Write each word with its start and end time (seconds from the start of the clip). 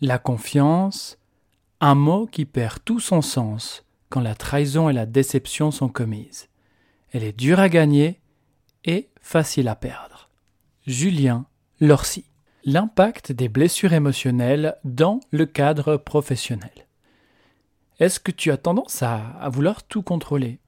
La 0.00 0.18
confiance, 0.18 1.18
un 1.80 1.94
mot 1.94 2.26
qui 2.26 2.46
perd 2.46 2.78
tout 2.84 2.98
son 2.98 3.22
sens 3.22 3.84
quand 4.08 4.20
la 4.20 4.34
trahison 4.34 4.88
et 4.88 4.92
la 4.92 5.06
déception 5.06 5.70
sont 5.70 5.88
commises. 5.88 6.48
Elle 7.12 7.22
est 7.22 7.38
dure 7.38 7.60
à 7.60 7.68
gagner 7.68 8.20
et 8.84 9.08
facile 9.20 9.68
à 9.68 9.76
perdre. 9.76 10.28
Julien 10.86 11.46
Lorcy. 11.80 12.24
L'impact 12.64 13.30
des 13.30 13.48
blessures 13.48 13.92
émotionnelles 13.92 14.76
dans 14.84 15.20
le 15.30 15.46
cadre 15.46 15.96
professionnel. 15.96 16.72
Est-ce 18.00 18.18
que 18.18 18.32
tu 18.32 18.50
as 18.50 18.56
tendance 18.56 19.02
à, 19.02 19.28
à 19.38 19.48
vouloir 19.48 19.84
tout 19.84 20.02
contrôler, 20.02 20.58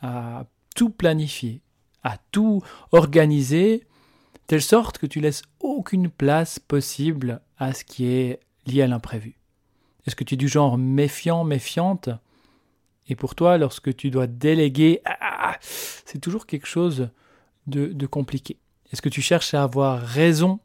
à 0.00 0.44
tout 0.76 0.90
planifier, 0.90 1.60
à 2.04 2.18
tout 2.30 2.62
organiser, 2.92 3.87
telle 4.48 4.62
sorte 4.62 4.98
que 4.98 5.06
tu 5.06 5.20
laisses 5.20 5.42
aucune 5.60 6.08
place 6.08 6.58
possible 6.58 7.42
à 7.58 7.74
ce 7.74 7.84
qui 7.84 8.06
est 8.06 8.40
lié 8.66 8.82
à 8.82 8.86
l'imprévu. 8.86 9.38
Est-ce 10.06 10.16
que 10.16 10.24
tu 10.24 10.34
es 10.34 10.38
du 10.38 10.48
genre 10.48 10.78
méfiant, 10.78 11.44
méfiante? 11.44 12.08
Et 13.08 13.14
pour 13.14 13.34
toi, 13.34 13.58
lorsque 13.58 13.94
tu 13.94 14.10
dois 14.10 14.26
déléguer, 14.26 15.02
ah, 15.04 15.16
ah, 15.20 15.50
ah, 15.50 15.58
c'est 15.60 16.20
toujours 16.20 16.46
quelque 16.46 16.66
chose 16.66 17.10
de, 17.66 17.88
de 17.88 18.06
compliqué. 18.06 18.58
Est-ce 18.90 19.02
que 19.02 19.10
tu 19.10 19.20
cherches 19.20 19.52
à 19.52 19.62
avoir 19.62 20.00
raison? 20.00 20.60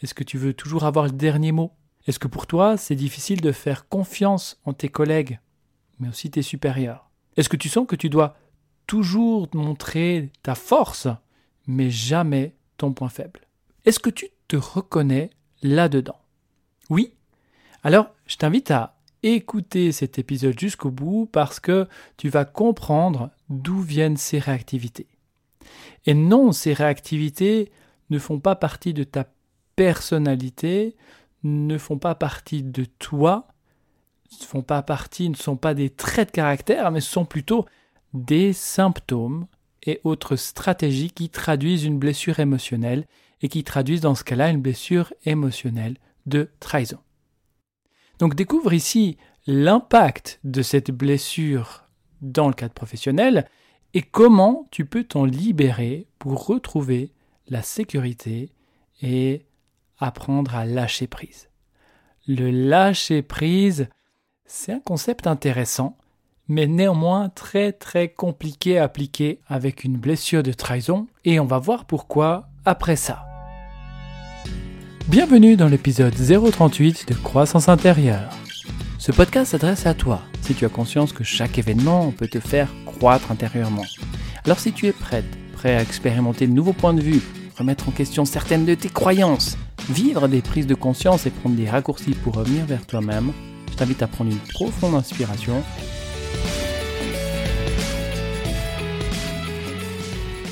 Est-ce 0.00 0.14
que 0.14 0.24
tu 0.24 0.38
veux 0.38 0.54
toujours 0.54 0.84
avoir 0.84 1.06
le 1.06 1.12
dernier 1.12 1.50
mot? 1.50 1.72
Est-ce 2.06 2.20
que 2.20 2.28
pour 2.28 2.46
toi, 2.46 2.76
c'est 2.76 2.94
difficile 2.94 3.40
de 3.40 3.50
faire 3.50 3.88
confiance 3.88 4.60
en 4.64 4.72
tes 4.72 4.88
collègues, 4.88 5.40
mais 5.98 6.08
aussi 6.08 6.30
tes 6.30 6.42
supérieurs? 6.42 7.10
Est-ce 7.36 7.48
que 7.48 7.56
tu 7.56 7.68
sens 7.68 7.86
que 7.86 7.96
tu 7.96 8.10
dois 8.10 8.36
toujours 8.86 9.48
montrer 9.54 10.30
ta 10.44 10.54
force, 10.54 11.08
mais 11.66 11.90
jamais 11.90 12.54
ton 12.78 12.92
point 12.92 13.08
faible. 13.08 13.40
Est-ce 13.84 14.00
que 14.00 14.10
tu 14.10 14.28
te 14.48 14.56
reconnais 14.56 15.30
là-dedans? 15.62 16.18
Oui. 16.90 17.12
Alors, 17.82 18.14
je 18.26 18.36
t'invite 18.36 18.70
à 18.70 18.96
écouter 19.22 19.92
cet 19.92 20.18
épisode 20.18 20.58
jusqu'au 20.58 20.90
bout 20.90 21.28
parce 21.30 21.60
que 21.60 21.86
tu 22.16 22.28
vas 22.28 22.44
comprendre 22.44 23.30
d'où 23.50 23.80
viennent 23.80 24.16
ces 24.16 24.38
réactivités. 24.38 25.06
Et 26.06 26.14
non, 26.14 26.52
ces 26.52 26.72
réactivités 26.72 27.70
ne 28.10 28.18
font 28.18 28.40
pas 28.40 28.56
partie 28.56 28.94
de 28.94 29.04
ta 29.04 29.26
personnalité 29.76 30.96
ne 31.44 31.78
font 31.78 31.98
pas 31.98 32.14
partie 32.14 32.62
de 32.62 32.84
toi, 32.84 33.48
ne 34.40 34.46
font 34.46 34.62
pas 34.62 34.82
partie, 34.82 35.30
ne 35.30 35.36
sont 35.36 35.56
pas 35.56 35.74
des 35.74 35.90
traits 35.90 36.30
de 36.30 36.32
caractère, 36.32 36.90
mais 36.90 37.00
sont 37.00 37.24
plutôt 37.24 37.66
des 38.14 38.52
symptômes 38.52 39.46
et 39.88 40.00
autres 40.04 40.36
stratégies 40.36 41.10
qui 41.10 41.30
traduisent 41.30 41.84
une 41.84 41.98
blessure 41.98 42.40
émotionnelle 42.40 43.06
et 43.40 43.48
qui 43.48 43.64
traduisent 43.64 44.02
dans 44.02 44.14
ce 44.14 44.22
cas-là 44.22 44.50
une 44.50 44.60
blessure 44.60 45.14
émotionnelle 45.24 45.96
de 46.26 46.50
trahison. 46.60 46.98
Donc 48.18 48.34
découvre 48.34 48.74
ici 48.74 49.16
l'impact 49.46 50.40
de 50.44 50.60
cette 50.60 50.90
blessure 50.90 51.84
dans 52.20 52.48
le 52.48 52.52
cadre 52.52 52.74
professionnel 52.74 53.48
et 53.94 54.02
comment 54.02 54.68
tu 54.70 54.84
peux 54.84 55.04
t'en 55.04 55.24
libérer 55.24 56.06
pour 56.18 56.46
retrouver 56.46 57.12
la 57.48 57.62
sécurité 57.62 58.52
et 59.00 59.46
apprendre 59.98 60.54
à 60.54 60.66
lâcher 60.66 61.06
prise. 61.06 61.48
Le 62.26 62.50
lâcher 62.50 63.22
prise, 63.22 63.88
c'est 64.44 64.72
un 64.72 64.80
concept 64.80 65.26
intéressant, 65.26 65.96
mais 66.48 66.66
néanmoins 66.66 67.28
très 67.28 67.72
très 67.72 68.08
compliqué 68.08 68.78
à 68.78 68.84
appliquer 68.84 69.40
avec 69.48 69.84
une 69.84 69.96
blessure 69.96 70.42
de 70.42 70.52
trahison, 70.52 71.06
et 71.24 71.38
on 71.40 71.44
va 71.44 71.58
voir 71.58 71.84
pourquoi 71.84 72.48
après 72.64 72.96
ça. 72.96 73.24
Bienvenue 75.08 75.56
dans 75.56 75.68
l'épisode 75.68 76.14
038 76.14 77.08
de 77.08 77.14
Croissance 77.14 77.68
intérieure. 77.68 78.30
Ce 78.98 79.12
podcast 79.12 79.52
s'adresse 79.52 79.86
à 79.86 79.94
toi 79.94 80.20
si 80.42 80.54
tu 80.54 80.64
as 80.64 80.70
conscience 80.70 81.12
que 81.12 81.24
chaque 81.24 81.58
événement 81.58 82.10
peut 82.10 82.28
te 82.28 82.40
faire 82.40 82.68
croître 82.86 83.30
intérieurement. 83.30 83.84
Alors 84.44 84.58
si 84.58 84.72
tu 84.72 84.86
es 84.86 84.92
prête, 84.92 85.26
prêt 85.52 85.76
à 85.76 85.82
expérimenter 85.82 86.46
de 86.46 86.52
nouveaux 86.52 86.72
points 86.72 86.94
de 86.94 87.02
vue, 87.02 87.20
remettre 87.58 87.88
en 87.88 87.92
question 87.92 88.24
certaines 88.24 88.64
de 88.64 88.74
tes 88.74 88.88
croyances, 88.88 89.58
vivre 89.90 90.28
des 90.28 90.40
prises 90.40 90.66
de 90.66 90.74
conscience 90.74 91.26
et 91.26 91.30
prendre 91.30 91.56
des 91.56 91.68
raccourcis 91.68 92.12
pour 92.12 92.36
revenir 92.36 92.64
vers 92.64 92.86
toi-même, 92.86 93.32
je 93.70 93.76
t'invite 93.76 94.02
à 94.02 94.06
prendre 94.06 94.30
une 94.30 94.38
profonde 94.38 94.94
inspiration. 94.94 95.62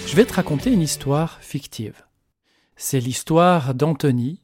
Je 0.06 0.14
vais 0.14 0.24
te 0.24 0.34
raconter 0.34 0.72
une 0.72 0.82
histoire 0.82 1.42
fictive. 1.42 2.04
C'est 2.76 3.00
l'histoire 3.00 3.74
d'Anthony, 3.74 4.40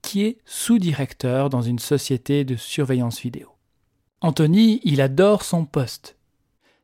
qui 0.00 0.22
est 0.22 0.38
sous-directeur 0.46 1.50
dans 1.50 1.60
une 1.60 1.78
société 1.78 2.44
de 2.44 2.56
surveillance 2.56 3.20
vidéo. 3.20 3.50
Anthony, 4.22 4.80
il 4.84 5.02
adore 5.02 5.44
son 5.44 5.66
poste. 5.66 6.16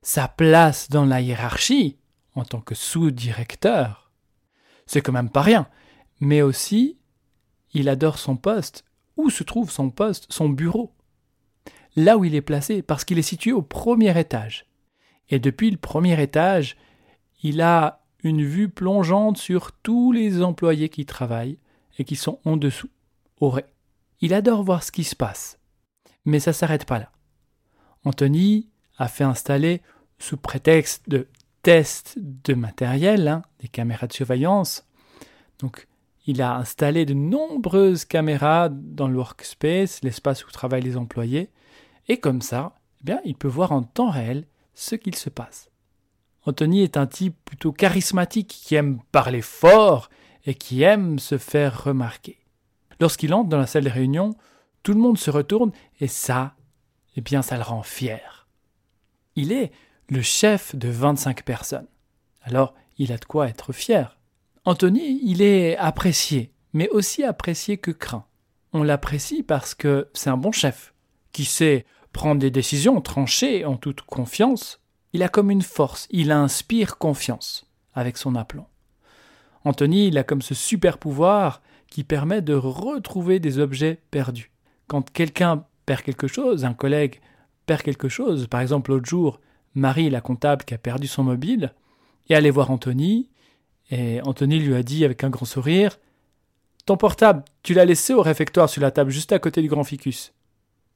Sa 0.03 0.29
place 0.29 0.91
dans 0.91 1.07
la 1.07 1.23
hiérarchie, 1.23 1.97
en 2.35 2.45
tant 2.45 2.61
que 2.61 2.75
sous-directeur, 2.75 4.13
c'est 4.85 5.01
quand 5.01 5.13
même 5.13 5.31
pas 5.31 5.43
rien, 5.43 5.67
mais 6.21 6.43
aussi 6.43 6.99
il 7.73 7.89
adore 7.89 8.19
son 8.19 8.37
poste. 8.37 8.85
Où 9.17 9.31
se 9.31 9.43
trouve 9.43 9.71
son 9.71 9.89
poste, 9.91 10.27
son 10.29 10.51
bureau? 10.51 10.95
Là 11.97 12.19
où 12.19 12.25
il 12.25 12.35
est 12.35 12.43
placé, 12.43 12.83
parce 12.83 13.07
qu'il 13.07 13.19
est 13.19 13.23
situé 13.23 13.53
au 13.53 13.63
premier 13.63 14.17
étage. 14.21 14.67
Et 15.31 15.39
depuis 15.39 15.71
le 15.71 15.79
premier 15.79 16.23
étage, 16.23 16.77
il 17.43 17.63
a 17.63 18.05
une 18.23 18.45
vue 18.45 18.69
plongeante 18.69 19.39
sur 19.39 19.73
tous 19.73 20.13
les 20.13 20.43
employés 20.43 20.89
qui 20.89 21.07
travaillent 21.07 21.59
et 21.99 22.05
qui 22.05 22.17
sont 22.17 22.41
en 22.45 22.57
dessous, 22.57 22.91
au. 23.41 23.55
Il 24.21 24.35
adore 24.35 24.63
voir 24.63 24.83
ce 24.83 24.93
qui 24.93 25.05
se 25.05 25.17
passe. 25.17 25.59
Mais 26.25 26.41
ça 26.41 26.53
s'arrête 26.53 26.85
pas 26.85 26.99
là. 26.99 27.11
Anthony 28.05 28.69
a 28.99 29.09
fait 29.09 29.25
installer, 29.25 29.83
sous 30.19 30.37
prétexte 30.37 31.09
de 31.09 31.29
test 31.63 32.19
de 32.19 32.55
matériel, 32.55 33.29
hein, 33.29 33.43
des 33.61 33.69
caméras 33.69 34.07
de 34.07 34.13
surveillance, 34.13 34.85
donc 35.61 35.87
il 36.27 36.43
a 36.43 36.57
installé 36.57 37.07
de 37.07 37.15
nombreuses 37.15 38.05
caméras 38.05 38.69
dans 38.69 39.09
le 39.09 39.17
workspace, 39.17 40.03
l'espace 40.03 40.45
où 40.47 40.51
travaillent 40.51 40.83
les 40.83 40.97
employés, 40.97 41.51
et 42.09 42.19
comme 42.19 42.43
ça, 42.43 42.75
eh 43.01 43.05
bien, 43.05 43.21
il 43.25 43.35
peut 43.35 43.49
voir 43.49 43.73
en 43.73 43.83
temps 43.83 44.11
réel 44.11 44.47
ce 44.75 44.95
qu'il 44.95 45.15
se 45.15 45.31
passe. 45.31 45.68
Anthony 46.45 46.83
est 46.83 46.97
un 46.97 47.07
type 47.07 47.37
plutôt 47.45 47.73
charismatique 47.73 48.49
qui 48.49 48.75
aime 48.75 49.01
parler 49.13 49.43
fort 49.43 50.09
et 50.47 50.55
qui 50.55 50.83
aime 50.83 51.19
se 51.19 51.39
faire 51.39 51.85
remarquer. 51.85 52.39
Lorsqu'il 53.01 53.35
entre 53.35 53.49
dans 53.49 53.59
la 53.59 53.67
salle 53.67 53.85
de 53.85 53.91
réunion, 53.91 54.35
tout 54.83 54.93
le 54.93 55.01
monde 55.01 55.19
se 55.19 55.31
retourne 55.31 55.73
et 56.01 56.09
ça, 56.09 56.55
eh 57.17 57.21
bien, 57.21 57.43
ça 57.43 57.57
le 57.57 57.63
rend 57.63 57.83
fier. 57.83 58.49
Il 59.37 59.53
est 59.53 59.73
le 60.09 60.23
chef 60.23 60.75
de 60.75 60.89
25 60.89 61.45
personnes. 61.45 61.87
Alors, 62.43 62.75
il 62.97 63.13
a 63.13 63.19
de 63.19 63.25
quoi 63.25 63.49
être 63.49 63.73
fier. 63.73 64.19
Anthony, 64.65 65.21
il 65.23 65.43
est 65.43 65.77
apprécié, 65.77 66.53
mais 66.73 66.89
aussi 66.89 67.25
apprécié 67.25 67.79
que 67.79 67.91
craint. 67.91 68.25
On 68.73 68.83
l'apprécie 68.83 69.43
parce 69.43 69.75
que 69.75 70.09
c'est 70.15 70.31
un 70.31 70.37
bon 70.37 70.53
chef, 70.53 70.95
qui 71.33 71.45
sait 71.45 71.87
prendre 72.13 72.41
des 72.41 72.51
décisions 72.51 73.01
tranchées 73.01 73.65
en 73.65 73.77
toute 73.77 74.03
confiance. 74.03 74.81
Il 75.13 75.23
a 75.23 75.29
comme 75.29 75.51
une 75.51 75.63
force, 75.63 76.07
il 76.11 76.31
inspire 76.31 76.99
confiance 76.99 77.67
avec 77.95 78.17
son 78.17 78.35
aplomb. 78.35 78.67
Anthony, 79.65 80.09
il 80.09 80.19
a 80.19 80.25
comme 80.25 80.43
ce 80.43 80.55
super 80.55 80.99
pouvoir 80.99 81.63
qui 81.91 82.05
permet 82.05 82.43
de 82.43 82.55
retrouver 82.55 83.41
des 83.41 83.59
objets 83.59 84.01
perdus. 84.11 84.51
Quand 84.87 85.11
quelqu'un 85.11 85.65
perd 85.87 86.03
quelque 86.03 86.27
chose, 86.27 86.65
un 86.65 86.75
collègue 86.75 87.21
perd 87.67 87.83
quelque 87.83 88.09
chose, 88.09 88.47
par 88.47 88.61
exemple 88.61 88.91
l'autre 88.91 89.07
jour, 89.07 89.41
Marie, 89.75 90.11
la 90.11 90.21
comptable, 90.21 90.65
qui 90.65 90.75
a 90.75 90.79
perdu 90.79 91.07
son 91.07 91.23
mobile, 91.23 91.73
et 92.29 92.35
allait 92.35 92.51
voir 92.51 92.71
Anthony, 92.71 93.29
et 93.91 94.21
Anthony 94.23 94.59
lui 94.59 94.75
a 94.75 94.83
dit 94.83 95.05
avec 95.05 95.25
un 95.25 95.31
grand 95.31 95.47
sourire 95.47 95.99
Ton 96.85 96.97
portable, 96.97 97.45
tu 97.63 97.75
l'as 97.75 97.85
laissé 97.85 98.13
au 98.13 98.23
réfectoire 98.23 98.69
sur 98.69 98.83
la 98.83 98.91
table 98.91 99.11
juste 99.11 99.33
à 99.33 99.39
côté 99.39 99.63
du 99.63 99.69
grand 99.69 99.85
ficus. 99.85 100.33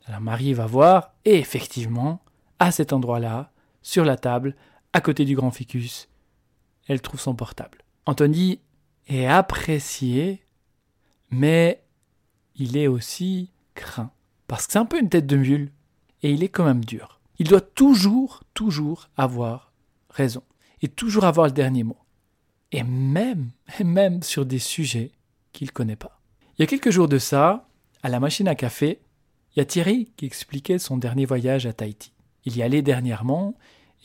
Alors 0.06 0.20
Marie 0.20 0.53
va 0.53 0.67
voir, 0.67 1.12
et 1.25 1.38
effectivement, 1.38 2.20
à 2.58 2.73
cet 2.73 2.93
endroit-là, 2.93 3.51
sur 3.82 4.05
la 4.05 4.17
table, 4.17 4.56
à 4.93 5.00
côté 5.00 5.25
du 5.25 5.34
grand 5.34 5.50
ficus, 5.50 6.08
elle 6.88 7.00
trouve 7.00 7.20
son 7.20 7.34
portable. 7.34 7.79
Anthony 8.06 8.61
est 9.08 9.26
apprécié, 9.26 10.43
mais 11.31 11.82
il 12.56 12.76
est 12.76 12.87
aussi 12.87 13.52
craint. 13.75 14.11
Parce 14.46 14.67
que 14.67 14.73
c'est 14.73 14.79
un 14.79 14.87
peu 14.87 15.00
une 15.00 15.08
tête 15.08 15.26
de 15.26 15.37
mule, 15.37 15.73
et 16.23 16.32
il 16.32 16.43
est 16.43 16.49
quand 16.49 16.64
même 16.64 16.84
dur. 16.84 17.20
Il 17.38 17.49
doit 17.49 17.61
toujours, 17.61 18.43
toujours 18.55 19.08
avoir 19.17 19.73
raison, 20.11 20.43
et 20.82 20.88
toujours 20.88 21.25
avoir 21.25 21.46
le 21.46 21.52
dernier 21.52 21.84
mot 21.84 21.96
et 22.73 22.82
même, 22.82 23.50
même 23.84 24.23
sur 24.23 24.46
des 24.46 24.58
sujets 24.58 25.12
qu'il 25.52 25.69
ne 25.69 25.73
connaît 25.73 25.96
pas. 25.96 26.20
Il 26.56 26.62
y 26.62 26.64
a 26.64 26.67
quelques 26.67 26.90
jours 26.90 27.08
de 27.08 27.19
ça, 27.19 27.69
à 28.02 28.08
la 28.08 28.19
machine 28.19 28.49
à 28.49 28.55
café, 28.55 29.00
il 29.55 29.58
y 29.58 29.62
a 29.62 29.67
Thierry 29.67 30.11
qui 30.17 30.25
expliquait 30.25 30.79
son 30.79 30.96
dernier 30.96 31.26
voyage 31.26 31.67
à 31.67 31.73
Tahiti. 31.73 32.12
Il 32.44 32.56
y 32.56 32.62
allait 32.62 32.83
dernièrement 32.83 33.55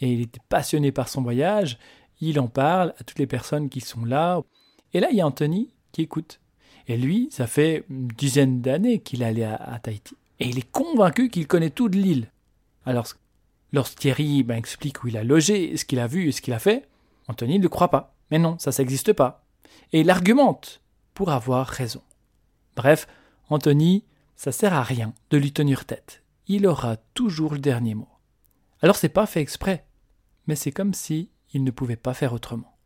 et 0.01 0.11
il 0.11 0.21
était 0.21 0.41
passionné 0.49 0.91
par 0.91 1.09
son 1.09 1.21
voyage. 1.21 1.77
Il 2.21 2.39
en 2.39 2.47
parle 2.47 2.93
à 2.99 3.03
toutes 3.03 3.19
les 3.19 3.27
personnes 3.27 3.69
qui 3.69 3.81
sont 3.81 4.05
là. 4.05 4.41
Et 4.93 4.99
là, 4.99 5.09
il 5.11 5.17
y 5.17 5.21
a 5.21 5.27
Anthony 5.27 5.69
qui 5.91 6.03
écoute. 6.03 6.39
Et 6.87 6.97
lui, 6.97 7.27
ça 7.31 7.47
fait 7.47 7.83
une 7.89 8.07
dizaine 8.07 8.61
d'années 8.61 8.99
qu'il 8.99 9.21
est 9.21 9.25
allé 9.25 9.43
à, 9.43 9.79
Tahiti. 9.81 10.15
Et 10.39 10.47
il 10.47 10.57
est 10.57 10.71
convaincu 10.71 11.29
qu'il 11.29 11.47
connaît 11.47 11.69
toute 11.69 11.95
l'île. 11.95 12.31
Alors, 12.85 13.07
lorsque 13.73 13.99
Thierry 13.99 14.43
ben, 14.43 14.55
explique 14.55 15.03
où 15.03 15.07
il 15.07 15.17
a 15.17 15.23
logé, 15.23 15.75
ce 15.75 15.85
qu'il 15.85 15.99
a 15.99 16.07
vu 16.07 16.29
et 16.29 16.31
ce 16.31 16.41
qu'il 16.41 16.53
a 16.53 16.59
fait, 16.59 16.87
Anthony 17.27 17.57
ne 17.57 17.63
le 17.63 17.69
croit 17.69 17.89
pas. 17.89 18.15
Mais 18.31 18.39
non, 18.39 18.57
ça, 18.59 18.71
ça 18.71 18.83
n'existe 18.83 19.13
pas. 19.13 19.43
Et 19.91 20.01
il 20.01 20.09
argumente 20.09 20.81
pour 21.13 21.29
avoir 21.31 21.67
raison. 21.67 22.01
Bref, 22.75 23.07
Anthony, 23.49 24.03
ça 24.35 24.51
sert 24.51 24.73
à 24.73 24.83
rien 24.83 25.13
de 25.29 25.37
lui 25.37 25.51
tenir 25.51 25.85
tête. 25.85 26.23
Il 26.47 26.67
aura 26.67 26.97
toujours 27.13 27.53
le 27.53 27.59
dernier 27.59 27.95
mot. 27.95 28.07
Alors 28.81 28.95
c'est 28.95 29.09
pas 29.09 29.25
fait 29.25 29.41
exprès, 29.41 29.85
mais 30.45 30.55
c'est 30.55 30.71
comme 30.71 30.93
si 30.93 31.29
il 31.53 31.63
ne 31.63 31.71
pouvait 31.71 31.95
pas 31.95 32.13
faire 32.13 32.33
autrement. 32.33 32.77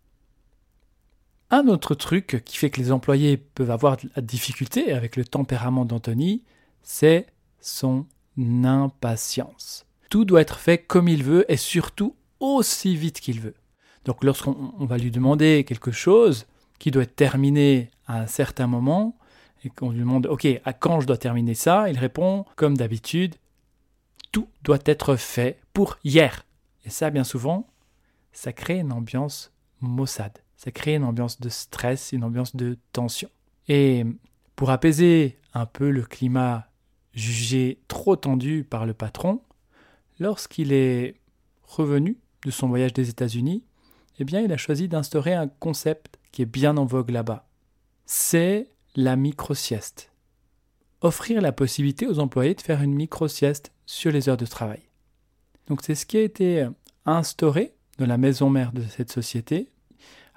Un 1.49 1.67
autre 1.67 1.95
truc 1.95 2.41
qui 2.45 2.57
fait 2.57 2.69
que 2.69 2.79
les 2.79 2.91
employés 2.91 3.35
peuvent 3.35 3.71
avoir 3.71 3.97
de 3.97 4.09
la 4.15 4.21
difficulté 4.21 4.93
avec 4.93 5.17
le 5.17 5.25
tempérament 5.25 5.83
d'Anthony, 5.83 6.43
c'est 6.81 7.27
son 7.59 8.05
impatience. 8.37 9.85
Tout 10.09 10.23
doit 10.23 10.41
être 10.41 10.59
fait 10.59 10.77
comme 10.77 11.09
il 11.09 11.23
veut 11.23 11.51
et 11.51 11.57
surtout 11.57 12.15
aussi 12.39 12.95
vite 12.95 13.19
qu'il 13.19 13.41
veut. 13.41 13.55
Donc 14.05 14.23
lorsqu'on 14.23 14.85
va 14.85 14.97
lui 14.97 15.11
demander 15.11 15.65
quelque 15.67 15.91
chose 15.91 16.47
qui 16.79 16.89
doit 16.89 17.03
être 17.03 17.15
terminé 17.15 17.91
à 18.07 18.21
un 18.21 18.27
certain 18.27 18.67
moment, 18.67 19.17
et 19.63 19.69
qu'on 19.69 19.91
lui 19.91 19.99
demande 19.99 20.25
OK, 20.25 20.47
à 20.65 20.73
quand 20.73 21.01
je 21.01 21.07
dois 21.07 21.17
terminer 21.17 21.53
ça? 21.53 21.89
Il 21.89 21.99
répond, 21.99 22.45
comme 22.55 22.75
d'habitude, 22.75 23.35
tout 24.31 24.47
doit 24.63 24.79
être 24.85 25.15
fait 25.15 25.59
pour 25.73 25.97
hier. 26.03 26.45
Et 26.85 26.89
ça, 26.89 27.09
bien 27.09 27.23
souvent, 27.23 27.67
ça 28.31 28.53
crée 28.53 28.79
une 28.79 28.91
ambiance 28.91 29.51
maussade. 29.81 30.39
Ça 30.55 30.71
crée 30.71 30.95
une 30.95 31.03
ambiance 31.03 31.39
de 31.39 31.49
stress, 31.49 32.11
une 32.11 32.23
ambiance 32.23 32.55
de 32.55 32.77
tension. 32.93 33.29
Et 33.67 34.05
pour 34.55 34.69
apaiser 34.69 35.37
un 35.53 35.65
peu 35.65 35.89
le 35.89 36.03
climat 36.03 36.67
jugé 37.13 37.81
trop 37.87 38.15
tendu 38.15 38.63
par 38.63 38.85
le 38.85 38.93
patron, 38.93 39.41
lorsqu'il 40.19 40.71
est 40.71 41.15
revenu 41.63 42.17
de 42.45 42.51
son 42.51 42.67
voyage 42.67 42.93
des 42.93 43.09
États-Unis, 43.09 43.63
eh 44.19 44.23
bien, 44.23 44.41
il 44.41 44.51
a 44.51 44.57
choisi 44.57 44.87
d'instaurer 44.87 45.33
un 45.33 45.47
concept 45.47 46.19
qui 46.31 46.43
est 46.43 46.45
bien 46.45 46.77
en 46.77 46.85
vogue 46.85 47.09
là-bas. 47.09 47.47
C'est 48.05 48.69
la 48.95 49.15
micro-sieste. 49.15 50.10
Offrir 51.01 51.41
la 51.41 51.51
possibilité 51.51 52.07
aux 52.07 52.19
employés 52.19 52.53
de 52.53 52.61
faire 52.61 52.81
une 52.81 52.93
micro-sieste 52.93 53.71
sur 53.85 54.11
les 54.11 54.29
heures 54.29 54.37
de 54.37 54.45
travail. 54.45 54.81
Donc 55.67 55.81
c'est 55.81 55.95
ce 55.95 56.05
qui 56.05 56.17
a 56.17 56.21
été 56.21 56.67
instauré 57.05 57.73
dans 57.97 58.05
la 58.05 58.17
maison 58.17 58.49
mère 58.49 58.71
de 58.71 58.83
cette 58.83 59.11
société. 59.11 59.71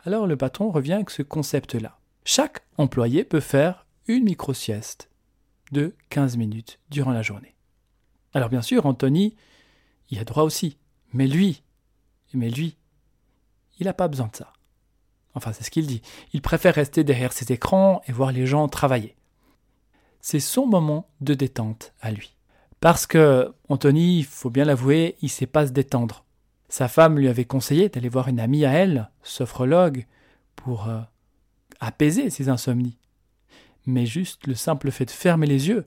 Alors 0.05 0.27
le 0.27 0.37
patron 0.37 0.71
revient 0.71 0.95
avec 0.95 1.11
ce 1.11 1.23
concept-là. 1.23 1.99
Chaque 2.25 2.65
employé 2.79 3.25
peut 3.25 3.41
faire 3.41 3.87
une 4.07 4.25
micro-sieste 4.25 5.11
de 5.73 5.95
15 6.11 6.37
minutes 6.37 6.79
durant 6.91 7.13
la 7.13 7.23
journée. 7.23 7.55
Alors 8.33 8.49
bien 8.49 8.63
sûr, 8.63 8.87
Anthony 8.87 9.37
y 10.11 10.19
a 10.19 10.25
droit 10.25 10.45
aussi. 10.45 10.79
Mais 11.13 11.27
lui, 11.27 11.63
mais 12.33 12.51
lui, 12.51 12.77
il 13.79 13.87
n'a 13.87 13.93
pas 13.93 14.09
besoin 14.09 14.29
de 14.29 14.37
ça. 14.37 14.53
Enfin, 15.35 15.53
c'est 15.53 15.65
ce 15.65 15.71
qu'il 15.71 15.87
dit. 15.87 16.03
Il 16.33 16.43
préfère 16.43 16.75
rester 16.75 17.05
derrière 17.05 17.33
ses 17.33 17.53
écrans 17.53 18.03
et 18.07 18.13
voir 18.13 18.33
les 18.33 18.47
gens 18.47 18.69
travailler. 18.69 19.17
C'est 20.27 20.41
son 20.41 20.67
moment 20.67 21.11
de 21.21 21.35
détente 21.35 21.93
à 22.01 22.11
lui. 22.11 22.35
Parce 22.81 23.07
que 23.07 23.53
Anthony, 23.69 24.21
il 24.21 24.25
faut 24.25 24.49
bien 24.49 24.65
l'avouer, 24.65 25.17
il 25.21 25.29
sait 25.29 25.45
pas 25.45 25.67
se 25.67 25.73
détendre. 25.73 26.25
Sa 26.71 26.89
femme 26.89 27.19
lui 27.19 27.29
avait 27.29 27.45
conseillé 27.45 27.91
d'aller 27.91 28.09
voir 28.09 28.29
une 28.29 28.41
amie 28.41 28.65
à 28.65 28.73
elle, 28.73 29.11
sophrologue, 29.23 30.07
pour 30.57 30.89
euh, 30.89 31.03
apaiser 31.79 32.31
ses 32.31 32.49
insomnies. 32.49 32.97
Mais 33.85 34.07
juste 34.07 34.47
le 34.47 34.55
simple 34.55 34.91
fait 34.91 35.05
de 35.05 35.11
fermer 35.11 35.47
les 35.47 35.69
yeux 35.69 35.85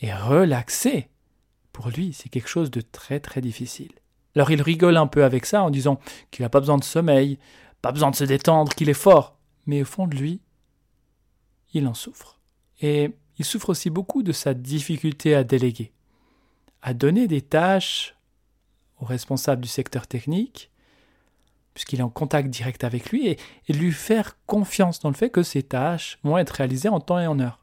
et 0.00 0.14
relaxer, 0.14 1.08
pour 1.72 1.88
lui, 1.88 2.12
c'est 2.12 2.28
quelque 2.28 2.48
chose 2.48 2.70
de 2.70 2.82
très 2.82 3.18
très 3.18 3.40
difficile. 3.40 3.90
Alors 4.36 4.52
il 4.52 4.62
rigole 4.62 4.96
un 4.96 5.08
peu 5.08 5.24
avec 5.24 5.44
ça 5.44 5.64
en 5.64 5.70
disant 5.70 5.98
qu'il 6.30 6.44
n'a 6.44 6.50
pas 6.50 6.60
besoin 6.60 6.78
de 6.78 6.84
sommeil, 6.84 7.36
pas 7.80 7.90
besoin 7.90 8.12
de 8.12 8.16
se 8.16 8.22
détendre, 8.22 8.76
qu'il 8.76 8.90
est 8.90 8.94
fort. 8.94 9.40
Mais 9.66 9.82
au 9.82 9.86
fond 9.86 10.06
de 10.06 10.14
lui, 10.14 10.40
il 11.74 11.88
en 11.88 11.94
souffre. 11.94 12.38
Et 12.80 13.12
il 13.42 13.44
souffre 13.44 13.70
aussi 13.70 13.90
beaucoup 13.90 14.22
de 14.22 14.30
sa 14.30 14.54
difficulté 14.54 15.34
à 15.34 15.42
déléguer, 15.42 15.90
à 16.80 16.94
donner 16.94 17.26
des 17.26 17.40
tâches 17.42 18.14
aux 19.00 19.04
responsables 19.04 19.62
du 19.62 19.68
secteur 19.68 20.06
technique, 20.06 20.70
puisqu'il 21.74 21.98
est 21.98 22.04
en 22.04 22.08
contact 22.08 22.50
direct 22.50 22.84
avec 22.84 23.10
lui, 23.10 23.26
et, 23.26 23.38
lui 23.68 23.90
faire 23.90 24.38
confiance 24.46 25.00
dans 25.00 25.08
le 25.08 25.16
fait 25.16 25.30
que 25.30 25.42
ces 25.42 25.64
tâches 25.64 26.20
vont 26.22 26.38
être 26.38 26.50
réalisées 26.50 26.88
en 26.88 27.00
temps 27.00 27.18
et 27.18 27.26
en 27.26 27.40
heure. 27.40 27.58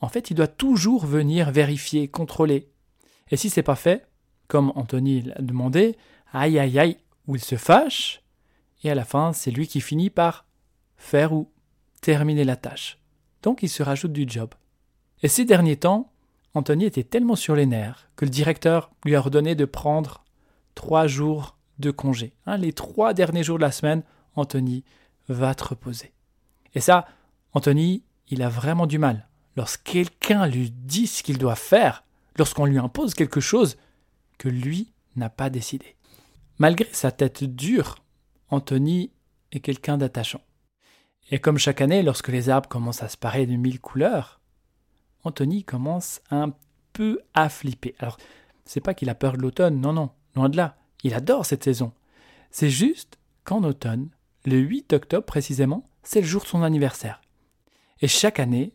En 0.00 0.08
fait, 0.08 0.30
il 0.30 0.34
doit 0.36 0.46
toujours 0.46 1.04
venir 1.04 1.50
vérifier, 1.50 2.08
contrôler. 2.08 2.70
Et 3.30 3.36
si 3.36 3.50
c'est 3.50 3.62
pas 3.62 3.76
fait, 3.76 4.08
comme 4.48 4.72
Anthony 4.74 5.20
l'a 5.20 5.42
demandé, 5.42 5.98
aïe 6.32 6.58
aïe 6.58 6.78
aïe, 6.78 6.96
ou 7.26 7.36
il 7.36 7.44
se 7.44 7.56
fâche, 7.56 8.22
et 8.84 8.90
à 8.90 8.94
la 8.94 9.04
fin, 9.04 9.34
c'est 9.34 9.50
lui 9.50 9.68
qui 9.68 9.82
finit 9.82 10.08
par 10.08 10.46
faire 10.96 11.34
ou 11.34 11.52
terminer 12.00 12.44
la 12.44 12.56
tâche. 12.56 12.98
Donc 13.42 13.62
il 13.62 13.68
se 13.68 13.82
rajoute 13.82 14.14
du 14.14 14.24
job. 14.26 14.54
Et 15.22 15.28
ces 15.28 15.44
derniers 15.44 15.76
temps, 15.76 16.12
Anthony 16.54 16.84
était 16.84 17.04
tellement 17.04 17.36
sur 17.36 17.54
les 17.54 17.66
nerfs 17.66 18.08
que 18.16 18.24
le 18.24 18.30
directeur 18.30 18.90
lui 19.04 19.14
a 19.14 19.18
ordonné 19.18 19.54
de 19.54 19.64
prendre 19.64 20.24
trois 20.74 21.06
jours 21.06 21.56
de 21.78 21.90
congé. 21.90 22.34
Hein, 22.46 22.56
les 22.56 22.72
trois 22.72 23.14
derniers 23.14 23.44
jours 23.44 23.58
de 23.58 23.62
la 23.62 23.72
semaine, 23.72 24.02
Anthony 24.34 24.84
va 25.28 25.54
te 25.54 25.64
reposer. 25.64 26.12
Et 26.74 26.80
ça, 26.80 27.06
Anthony, 27.52 28.02
il 28.28 28.42
a 28.42 28.48
vraiment 28.48 28.86
du 28.86 28.98
mal. 28.98 29.28
Lorsque 29.56 29.82
quelqu'un 29.82 30.46
lui 30.46 30.70
dit 30.70 31.06
ce 31.06 31.22
qu'il 31.22 31.38
doit 31.38 31.56
faire, 31.56 32.04
lorsqu'on 32.36 32.64
lui 32.64 32.78
impose 32.78 33.14
quelque 33.14 33.40
chose 33.40 33.76
que 34.38 34.48
lui 34.48 34.92
n'a 35.16 35.28
pas 35.28 35.50
décidé. 35.50 35.96
Malgré 36.58 36.88
sa 36.92 37.10
tête 37.10 37.44
dure, 37.44 37.96
Anthony 38.48 39.10
est 39.52 39.60
quelqu'un 39.60 39.98
d'attachant. 39.98 40.42
Et 41.30 41.38
comme 41.38 41.58
chaque 41.58 41.80
année, 41.80 42.02
lorsque 42.02 42.28
les 42.28 42.48
arbres 42.48 42.68
commencent 42.68 43.02
à 43.02 43.08
se 43.08 43.16
parer 43.16 43.46
de 43.46 43.56
mille 43.56 43.80
couleurs, 43.80 44.39
Anthony 45.24 45.64
commence 45.64 46.20
un 46.30 46.52
peu 46.92 47.20
à 47.34 47.48
flipper. 47.48 47.94
Alors, 47.98 48.16
c'est 48.64 48.80
pas 48.80 48.94
qu'il 48.94 49.10
a 49.10 49.14
peur 49.14 49.36
de 49.36 49.42
l'automne, 49.42 49.80
non, 49.80 49.92
non, 49.92 50.10
loin 50.34 50.48
de 50.48 50.56
là. 50.56 50.76
Il 51.02 51.14
adore 51.14 51.46
cette 51.46 51.64
saison. 51.64 51.92
C'est 52.50 52.70
juste 52.70 53.18
qu'en 53.44 53.62
automne, 53.64 54.10
le 54.44 54.58
8 54.58 54.92
octobre 54.92 55.26
précisément, 55.26 55.88
c'est 56.02 56.20
le 56.20 56.26
jour 56.26 56.42
de 56.42 56.46
son 56.46 56.62
anniversaire. 56.62 57.20
Et 58.00 58.08
chaque 58.08 58.40
année, 58.40 58.74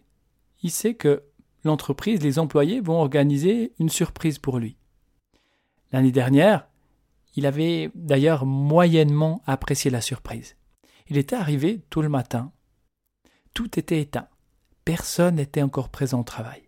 il 0.62 0.71
sait 0.71 0.94
que 0.94 1.24
l'entreprise, 1.63 2.21
les 2.21 2.39
employés 2.39 2.80
vont 2.80 3.00
organiser 3.00 3.74
une 3.80 3.89
surprise 3.89 4.39
pour 4.39 4.59
lui. 4.59 4.77
L'année 5.91 6.12
dernière, 6.12 6.67
il 7.36 7.46
avait 7.46 7.91
d'ailleurs 7.96 8.46
moyennement 8.46 9.41
apprécié 9.46 9.91
la 9.91 10.01
surprise. 10.01 10.55
Il 11.08 11.17
était 11.17 11.36
arrivé 11.36 11.81
tout 11.89 12.01
le 12.01 12.10
matin. 12.10 12.51
Tout 13.53 13.79
était 13.79 14.01
éteint. 14.01 14.27
Personne 14.86 15.36
n'était 15.36 15.63
encore 15.63 15.89
présent 15.89 16.22
au 16.22 16.24
travail. 16.24 16.62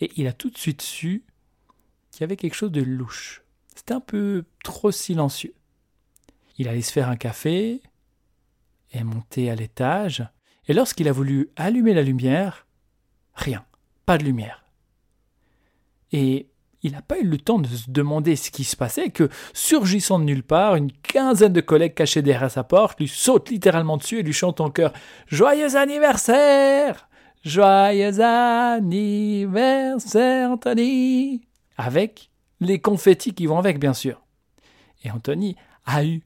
Et 0.00 0.10
il 0.16 0.26
a 0.26 0.32
tout 0.32 0.50
de 0.50 0.58
suite 0.58 0.82
su 0.82 1.24
qu'il 2.10 2.22
y 2.22 2.24
avait 2.24 2.36
quelque 2.36 2.54
chose 2.54 2.72
de 2.72 2.82
louche. 2.82 3.42
C'était 3.74 3.94
un 3.94 4.00
peu 4.00 4.44
trop 4.64 4.90
silencieux. 4.90 5.54
Il 6.58 6.68
allait 6.68 6.82
se 6.82 6.92
faire 6.92 7.08
un 7.08 7.16
café 7.16 7.80
et 8.92 9.04
monter 9.04 9.50
à 9.50 9.54
l'étage. 9.54 10.26
Et 10.66 10.72
lorsqu'il 10.74 11.08
a 11.08 11.12
voulu 11.12 11.50
allumer 11.54 11.94
la 11.94 12.02
lumière, 12.02 12.66
rien, 13.34 13.64
pas 14.04 14.18
de 14.18 14.24
lumière. 14.24 14.64
Et 16.10 16.48
il 16.82 16.92
n'a 16.92 17.02
pas 17.02 17.18
eu 17.18 17.24
le 17.24 17.38
temps 17.38 17.58
de 17.58 17.68
se 17.68 17.90
demander 17.90 18.36
ce 18.36 18.50
qui 18.50 18.64
se 18.64 18.76
passait 18.76 19.10
que, 19.10 19.28
surgissant 19.52 20.18
de 20.18 20.24
nulle 20.24 20.42
part, 20.42 20.76
une 20.76 20.92
quinzaine 20.92 21.52
de 21.52 21.60
collègues 21.60 21.94
cachés 21.94 22.22
derrière 22.22 22.50
sa 22.50 22.64
porte 22.64 23.00
lui 23.00 23.08
sautent 23.08 23.50
littéralement 23.50 23.96
dessus 23.96 24.18
et 24.18 24.22
lui 24.22 24.32
chantent 24.32 24.60
en 24.60 24.70
chœur 24.70 24.92
Joyeux 25.26 25.76
anniversaire 25.76 27.07
Joyeux 27.44 28.20
anniversaire, 28.20 30.50
Anthony 30.50 31.42
Avec 31.76 32.30
les 32.60 32.80
confettis 32.80 33.34
qui 33.34 33.46
vont 33.46 33.58
avec, 33.58 33.78
bien 33.78 33.94
sûr. 33.94 34.20
Et 35.04 35.10
Anthony 35.10 35.56
a 35.86 36.04
eu 36.04 36.22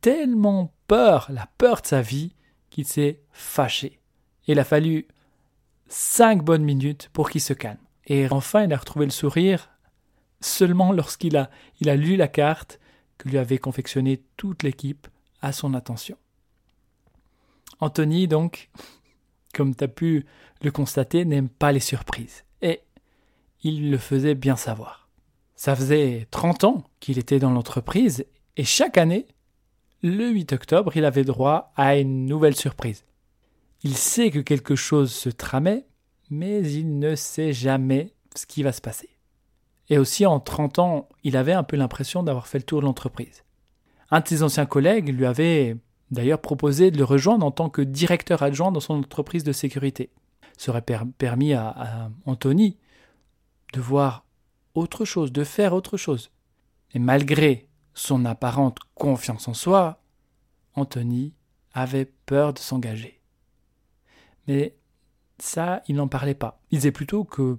tellement 0.00 0.72
peur, 0.88 1.28
la 1.30 1.46
peur 1.58 1.82
de 1.82 1.86
sa 1.86 2.02
vie, 2.02 2.34
qu'il 2.70 2.84
s'est 2.84 3.20
fâché. 3.30 4.00
Il 4.46 4.58
a 4.58 4.64
fallu 4.64 5.06
cinq 5.88 6.42
bonnes 6.42 6.64
minutes 6.64 7.10
pour 7.12 7.30
qu'il 7.30 7.40
se 7.40 7.52
calme. 7.52 7.78
Et 8.06 8.28
enfin, 8.28 8.64
il 8.64 8.72
a 8.72 8.76
retrouvé 8.76 9.06
le 9.06 9.12
sourire 9.12 9.70
seulement 10.40 10.92
lorsqu'il 10.92 11.36
a, 11.36 11.50
a 11.86 11.94
lu 11.94 12.16
la 12.16 12.28
carte 12.28 12.78
que 13.18 13.28
lui 13.28 13.38
avait 13.38 13.58
confectionnée 13.58 14.22
toute 14.36 14.62
l'équipe 14.62 15.08
à 15.40 15.52
son 15.52 15.74
attention. 15.74 16.16
Anthony, 17.80 18.28
donc, 18.28 18.70
comme 19.56 19.74
tu 19.74 19.84
as 19.84 19.88
pu 19.88 20.26
le 20.62 20.70
constater, 20.70 21.24
n'aime 21.24 21.48
pas 21.48 21.72
les 21.72 21.80
surprises. 21.80 22.44
Et 22.62 22.82
il 23.62 23.90
le 23.90 23.98
faisait 23.98 24.34
bien 24.34 24.56
savoir. 24.56 25.08
Ça 25.54 25.74
faisait 25.74 26.28
30 26.30 26.64
ans 26.64 26.84
qu'il 27.00 27.18
était 27.18 27.38
dans 27.38 27.50
l'entreprise 27.50 28.26
et 28.56 28.64
chaque 28.64 28.98
année, 28.98 29.26
le 30.02 30.28
8 30.28 30.52
octobre, 30.52 30.96
il 30.96 31.04
avait 31.04 31.24
droit 31.24 31.72
à 31.76 31.96
une 31.96 32.26
nouvelle 32.26 32.54
surprise. 32.54 33.04
Il 33.82 33.96
sait 33.96 34.30
que 34.30 34.40
quelque 34.40 34.76
chose 34.76 35.12
se 35.12 35.30
tramait, 35.30 35.86
mais 36.30 36.60
il 36.70 36.98
ne 36.98 37.14
sait 37.14 37.52
jamais 37.52 38.12
ce 38.34 38.46
qui 38.46 38.62
va 38.62 38.72
se 38.72 38.80
passer. 38.80 39.08
Et 39.88 39.98
aussi, 39.98 40.26
en 40.26 40.40
30 40.40 40.78
ans, 40.78 41.08
il 41.22 41.36
avait 41.36 41.52
un 41.52 41.62
peu 41.62 41.76
l'impression 41.76 42.22
d'avoir 42.22 42.46
fait 42.46 42.58
le 42.58 42.64
tour 42.64 42.80
de 42.80 42.86
l'entreprise. 42.86 43.44
Un 44.10 44.20
de 44.20 44.28
ses 44.28 44.42
anciens 44.42 44.66
collègues 44.66 45.08
lui 45.08 45.26
avait 45.26 45.76
d'ailleurs 46.10 46.40
proposé 46.40 46.90
de 46.90 46.98
le 46.98 47.04
rejoindre 47.04 47.44
en 47.44 47.50
tant 47.50 47.68
que 47.68 47.82
directeur 47.82 48.42
adjoint 48.42 48.72
dans 48.72 48.80
son 48.80 48.94
entreprise 48.94 49.44
de 49.44 49.52
sécurité. 49.52 50.10
Ça 50.56 50.70
aurait 50.70 50.82
permis 50.82 51.52
à, 51.52 51.68
à 51.68 52.10
Anthony 52.24 52.78
de 53.72 53.80
voir 53.80 54.24
autre 54.74 55.04
chose, 55.04 55.32
de 55.32 55.44
faire 55.44 55.72
autre 55.72 55.96
chose. 55.96 56.30
Et 56.92 56.98
malgré 56.98 57.68
son 57.94 58.24
apparente 58.24 58.78
confiance 58.94 59.48
en 59.48 59.54
soi, 59.54 60.00
Anthony 60.74 61.34
avait 61.72 62.10
peur 62.26 62.52
de 62.52 62.58
s'engager. 62.58 63.20
Mais 64.46 64.76
ça, 65.38 65.82
il 65.88 65.96
n'en 65.96 66.08
parlait 66.08 66.34
pas. 66.34 66.60
Il 66.70 66.78
disait 66.78 66.92
plutôt 66.92 67.24
que, 67.24 67.58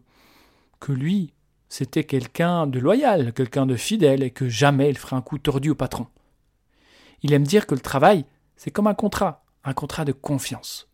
que 0.79 0.91
lui, 0.91 1.33
c'était 1.69 2.03
quelqu'un 2.03 2.67
de 2.67 2.79
loyal, 2.79 3.33
quelqu'un 3.33 3.65
de 3.65 3.75
fidèle, 3.75 4.23
et 4.23 4.31
que 4.31 4.47
jamais 4.47 4.89
il 4.89 4.97
ferait 4.97 5.15
un 5.15 5.21
coup 5.21 5.37
tordu 5.37 5.71
au 5.71 5.75
patron. 5.75 6.07
Il 7.23 7.33
aime 7.33 7.45
dire 7.45 7.67
que 7.67 7.75
le 7.75 7.81
travail, 7.81 8.25
c'est 8.57 8.71
comme 8.71 8.87
un 8.87 8.93
contrat, 8.93 9.45
un 9.63 9.73
contrat 9.73 10.03
de 10.03 10.11
confiance. 10.11 10.89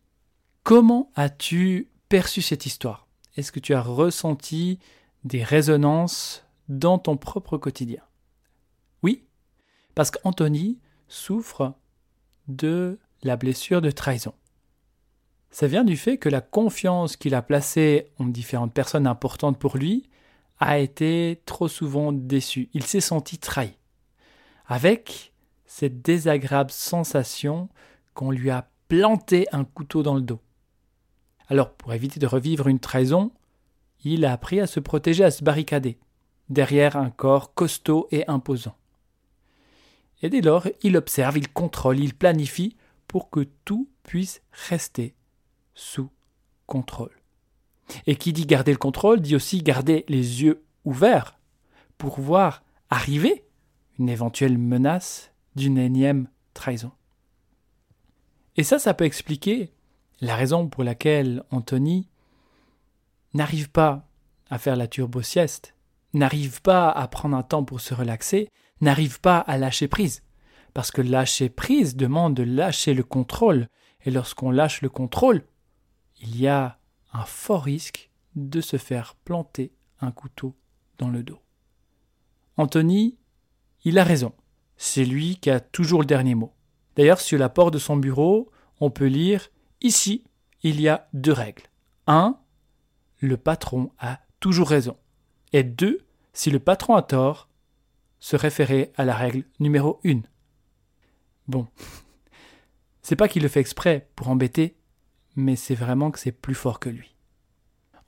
Comment 0.62 1.10
as-tu 1.16 1.90
perçu 2.08 2.42
cette 2.42 2.66
histoire? 2.66 3.06
Est-ce 3.36 3.50
que 3.50 3.60
tu 3.60 3.74
as 3.74 3.82
ressenti 3.82 4.78
des 5.24 5.42
résonances 5.42 6.44
dans 6.68 6.98
ton 6.98 7.16
propre 7.16 7.58
quotidien? 7.58 8.02
Oui, 9.02 9.24
parce 9.94 10.10
qu'Anthony 10.10 10.78
souffre 11.08 11.74
de 12.48 12.98
la 13.22 13.36
blessure 13.36 13.80
de 13.80 13.90
trahison. 13.90 14.34
Ça 15.50 15.66
vient 15.66 15.84
du 15.84 15.96
fait 15.96 16.18
que 16.18 16.28
la 16.28 16.40
confiance 16.40 17.16
qu'il 17.16 17.34
a 17.34 17.42
placée 17.42 18.10
en 18.18 18.26
différentes 18.26 18.74
personnes 18.74 19.06
importantes 19.06 19.58
pour 19.58 19.76
lui 19.76 20.08
a 20.58 20.78
été 20.78 21.42
trop 21.46 21.68
souvent 21.68 22.12
déçue. 22.12 22.68
Il 22.74 22.84
s'est 22.84 23.00
senti 23.00 23.38
trahi. 23.38 23.76
Avec 24.66 25.33
cette 25.76 26.02
désagréable 26.02 26.70
sensation 26.70 27.68
qu'on 28.14 28.30
lui 28.30 28.48
a 28.48 28.68
planté 28.86 29.48
un 29.50 29.64
couteau 29.64 30.04
dans 30.04 30.14
le 30.14 30.20
dos. 30.20 30.38
Alors, 31.48 31.72
pour 31.72 31.92
éviter 31.92 32.20
de 32.20 32.28
revivre 32.28 32.68
une 32.68 32.78
trahison, 32.78 33.32
il 34.04 34.24
a 34.24 34.32
appris 34.32 34.60
à 34.60 34.68
se 34.68 34.78
protéger, 34.78 35.24
à 35.24 35.32
se 35.32 35.42
barricader, 35.42 35.98
derrière 36.48 36.96
un 36.96 37.10
corps 37.10 37.54
costaud 37.54 38.06
et 38.12 38.24
imposant. 38.28 38.76
Et 40.22 40.30
dès 40.30 40.42
lors, 40.42 40.68
il 40.84 40.96
observe, 40.96 41.38
il 41.38 41.52
contrôle, 41.52 41.98
il 41.98 42.14
planifie 42.14 42.76
pour 43.08 43.28
que 43.28 43.40
tout 43.64 43.88
puisse 44.04 44.42
rester 44.68 45.16
sous 45.74 46.08
contrôle. 46.66 47.20
Et 48.06 48.14
qui 48.14 48.32
dit 48.32 48.46
garder 48.46 48.70
le 48.70 48.78
contrôle 48.78 49.20
dit 49.20 49.34
aussi 49.34 49.60
garder 49.60 50.04
les 50.06 50.44
yeux 50.44 50.62
ouverts 50.84 51.36
pour 51.98 52.20
voir 52.20 52.62
arriver 52.90 53.42
une 53.98 54.08
éventuelle 54.08 54.56
menace 54.56 55.33
d'une 55.54 55.78
énième 55.78 56.28
trahison. 56.52 56.92
Et 58.56 58.62
ça, 58.62 58.78
ça 58.78 58.94
peut 58.94 59.04
expliquer 59.04 59.72
la 60.20 60.36
raison 60.36 60.68
pour 60.68 60.84
laquelle 60.84 61.42
Anthony 61.50 62.08
n'arrive 63.32 63.70
pas 63.70 64.06
à 64.48 64.58
faire 64.58 64.76
la 64.76 64.86
turbo-sieste, 64.86 65.74
n'arrive 66.12 66.62
pas 66.62 66.90
à 66.90 67.08
prendre 67.08 67.36
un 67.36 67.42
temps 67.42 67.64
pour 67.64 67.80
se 67.80 67.94
relaxer, 67.94 68.48
n'arrive 68.80 69.20
pas 69.20 69.38
à 69.38 69.58
lâcher 69.58 69.88
prise. 69.88 70.22
Parce 70.72 70.90
que 70.90 71.02
lâcher 71.02 71.48
prise 71.48 71.96
demande 71.96 72.34
de 72.34 72.42
lâcher 72.42 72.94
le 72.94 73.02
contrôle, 73.02 73.68
et 74.04 74.10
lorsqu'on 74.10 74.50
lâche 74.50 74.82
le 74.82 74.88
contrôle, 74.88 75.44
il 76.20 76.40
y 76.40 76.46
a 76.46 76.78
un 77.12 77.24
fort 77.24 77.64
risque 77.64 78.10
de 78.36 78.60
se 78.60 78.76
faire 78.76 79.14
planter 79.24 79.72
un 80.00 80.10
couteau 80.10 80.56
dans 80.98 81.08
le 81.08 81.22
dos. 81.22 81.40
Anthony, 82.56 83.16
il 83.84 83.98
a 83.98 84.04
raison. 84.04 84.32
C'est 84.76 85.04
lui 85.04 85.36
qui 85.36 85.50
a 85.50 85.60
toujours 85.60 86.00
le 86.00 86.06
dernier 86.06 86.34
mot. 86.34 86.52
D'ailleurs, 86.96 87.20
sur 87.20 87.38
la 87.38 87.48
porte 87.48 87.74
de 87.74 87.78
son 87.78 87.96
bureau, 87.96 88.50
on 88.80 88.90
peut 88.90 89.06
lire 89.06 89.48
Ici, 89.80 90.24
il 90.62 90.80
y 90.80 90.88
a 90.88 91.08
deux 91.12 91.32
règles. 91.32 91.64
1. 92.06 92.38
Le 93.18 93.36
patron 93.36 93.90
a 93.98 94.20
toujours 94.40 94.70
raison. 94.70 94.96
Et 95.52 95.62
2. 95.62 96.00
Si 96.32 96.50
le 96.50 96.58
patron 96.58 96.94
a 96.94 97.02
tort, 97.02 97.48
se 98.18 98.36
référer 98.36 98.92
à 98.96 99.04
la 99.04 99.14
règle 99.14 99.44
numéro 99.60 100.00
1. 100.06 100.22
Bon. 101.48 101.66
C'est 103.02 103.16
pas 103.16 103.28
qu'il 103.28 103.42
le 103.42 103.48
fait 103.48 103.60
exprès 103.60 104.08
pour 104.16 104.30
embêter, 104.30 104.78
mais 105.36 105.56
c'est 105.56 105.74
vraiment 105.74 106.10
que 106.10 106.18
c'est 106.18 106.32
plus 106.32 106.54
fort 106.54 106.80
que 106.80 106.88
lui. 106.88 107.14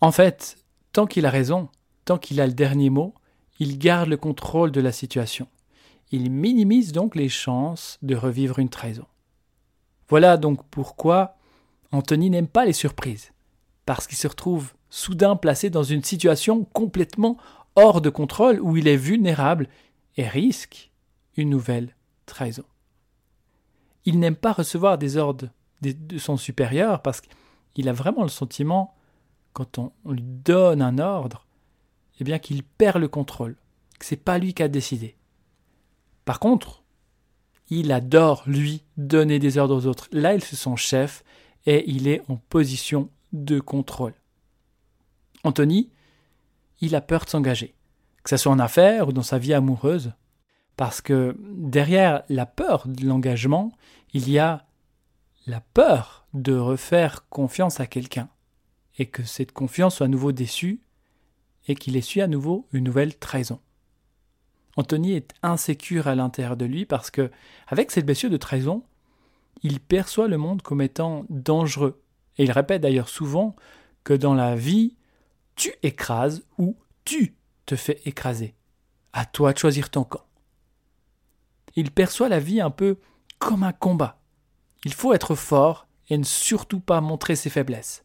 En 0.00 0.10
fait, 0.10 0.56
tant 0.92 1.06
qu'il 1.06 1.26
a 1.26 1.30
raison, 1.30 1.68
tant 2.06 2.16
qu'il 2.16 2.40
a 2.40 2.46
le 2.46 2.54
dernier 2.54 2.88
mot, 2.88 3.14
il 3.58 3.78
garde 3.78 4.08
le 4.08 4.16
contrôle 4.16 4.70
de 4.70 4.80
la 4.80 4.92
situation. 4.92 5.48
Il 6.12 6.30
minimise 6.30 6.92
donc 6.92 7.16
les 7.16 7.28
chances 7.28 7.98
de 8.02 8.14
revivre 8.14 8.58
une 8.58 8.68
trahison. 8.68 9.06
Voilà 10.08 10.36
donc 10.36 10.64
pourquoi 10.70 11.36
Anthony 11.92 12.30
n'aime 12.30 12.48
pas 12.48 12.64
les 12.64 12.72
surprises, 12.72 13.32
parce 13.84 14.06
qu'il 14.06 14.18
se 14.18 14.28
retrouve 14.28 14.72
soudain 14.90 15.36
placé 15.36 15.70
dans 15.70 15.82
une 15.82 16.04
situation 16.04 16.64
complètement 16.64 17.36
hors 17.74 18.00
de 18.00 18.10
contrôle 18.10 18.60
où 18.60 18.76
il 18.76 18.88
est 18.88 18.96
vulnérable 18.96 19.68
et 20.16 20.26
risque 20.26 20.90
une 21.36 21.50
nouvelle 21.50 21.94
trahison. 22.24 22.64
Il 24.04 24.18
n'aime 24.18 24.36
pas 24.36 24.52
recevoir 24.52 24.98
des 24.98 25.16
ordres 25.16 25.48
de 25.82 26.18
son 26.18 26.36
supérieur 26.36 27.02
parce 27.02 27.20
qu'il 27.74 27.88
a 27.88 27.92
vraiment 27.92 28.22
le 28.22 28.28
sentiment, 28.28 28.94
quand 29.52 29.78
on, 29.78 29.92
lui 30.06 30.22
donne 30.22 30.80
un 30.80 30.98
ordre, 30.98 31.46
eh 32.20 32.24
bien 32.24 32.38
qu'il 32.38 32.62
perd 32.62 32.98
le 32.98 33.08
contrôle, 33.08 33.56
que 33.98 34.06
c'est 34.06 34.16
pas 34.16 34.38
lui 34.38 34.54
qui 34.54 34.62
a 34.62 34.68
décidé. 34.68 35.16
Par 36.26 36.40
contre, 36.40 36.82
il 37.70 37.92
adore, 37.92 38.42
lui, 38.46 38.82
donner 38.98 39.38
des 39.38 39.56
ordres 39.56 39.76
aux 39.76 39.86
autres. 39.86 40.08
Là, 40.12 40.34
il 40.34 40.42
se 40.42 40.56
sent 40.56 40.76
chef 40.76 41.24
et 41.64 41.88
il 41.88 42.08
est 42.08 42.20
en 42.28 42.36
position 42.36 43.10
de 43.32 43.60
contrôle. 43.60 44.12
Anthony, 45.44 45.90
il 46.80 46.94
a 46.96 47.00
peur 47.00 47.24
de 47.24 47.30
s'engager, 47.30 47.74
que 48.24 48.30
ce 48.30 48.36
soit 48.36 48.52
en 48.52 48.58
affaires 48.58 49.08
ou 49.08 49.12
dans 49.12 49.22
sa 49.22 49.38
vie 49.38 49.54
amoureuse, 49.54 50.12
parce 50.76 51.00
que 51.00 51.36
derrière 51.40 52.24
la 52.28 52.44
peur 52.44 52.88
de 52.88 53.06
l'engagement, 53.06 53.72
il 54.12 54.28
y 54.28 54.38
a 54.40 54.66
la 55.46 55.60
peur 55.60 56.26
de 56.34 56.56
refaire 56.56 57.28
confiance 57.28 57.78
à 57.78 57.86
quelqu'un, 57.86 58.28
et 58.98 59.06
que 59.06 59.22
cette 59.22 59.52
confiance 59.52 59.96
soit 59.96 60.06
à 60.06 60.08
nouveau 60.08 60.32
déçue, 60.32 60.82
et 61.68 61.76
qu'il 61.76 61.96
essuie 61.96 62.20
à 62.20 62.26
nouveau 62.26 62.66
une 62.72 62.84
nouvelle 62.84 63.16
trahison. 63.16 63.60
Anthony 64.76 65.14
est 65.14 65.32
insécure 65.42 66.06
à 66.06 66.14
l'intérieur 66.14 66.56
de 66.56 66.66
lui 66.66 66.84
parce 66.84 67.10
que, 67.10 67.30
avec 67.66 67.90
cette 67.90 68.06
blessure 68.06 68.30
de 68.30 68.36
trahison, 68.36 68.84
il 69.62 69.80
perçoit 69.80 70.28
le 70.28 70.36
monde 70.36 70.62
comme 70.62 70.82
étant 70.82 71.24
dangereux. 71.30 72.02
Et 72.36 72.44
il 72.44 72.52
répète 72.52 72.82
d'ailleurs 72.82 73.08
souvent 73.08 73.56
que 74.04 74.12
dans 74.12 74.34
la 74.34 74.54
vie, 74.54 74.94
tu 75.56 75.72
écrases 75.82 76.44
ou 76.58 76.76
tu 77.04 77.34
te 77.64 77.74
fais 77.74 78.00
écraser. 78.04 78.54
À 79.14 79.24
toi 79.24 79.54
de 79.54 79.58
choisir 79.58 79.88
ton 79.90 80.04
camp. 80.04 80.24
Il 81.74 81.90
perçoit 81.90 82.28
la 82.28 82.38
vie 82.38 82.60
un 82.60 82.70
peu 82.70 82.98
comme 83.38 83.62
un 83.62 83.72
combat. 83.72 84.20
Il 84.84 84.92
faut 84.92 85.14
être 85.14 85.34
fort 85.34 85.86
et 86.08 86.18
ne 86.18 86.24
surtout 86.24 86.80
pas 86.80 87.00
montrer 87.00 87.34
ses 87.34 87.50
faiblesses. 87.50 88.04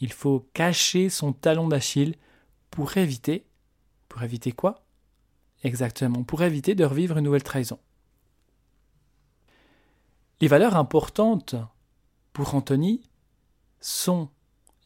Il 0.00 0.12
faut 0.12 0.48
cacher 0.54 1.08
son 1.08 1.32
talon 1.32 1.68
d'Achille 1.68 2.14
pour 2.70 2.96
éviter. 2.96 3.46
Pour 4.08 4.22
éviter 4.22 4.52
quoi? 4.52 4.84
Exactement, 5.62 6.22
pour 6.24 6.42
éviter 6.42 6.74
de 6.74 6.84
revivre 6.84 7.18
une 7.18 7.24
nouvelle 7.24 7.42
trahison. 7.42 7.78
Les 10.40 10.48
valeurs 10.48 10.76
importantes 10.76 11.54
pour 12.32 12.54
Anthony 12.54 13.02
sont 13.80 14.30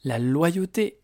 la 0.02 0.18
loyauté, 0.18 1.00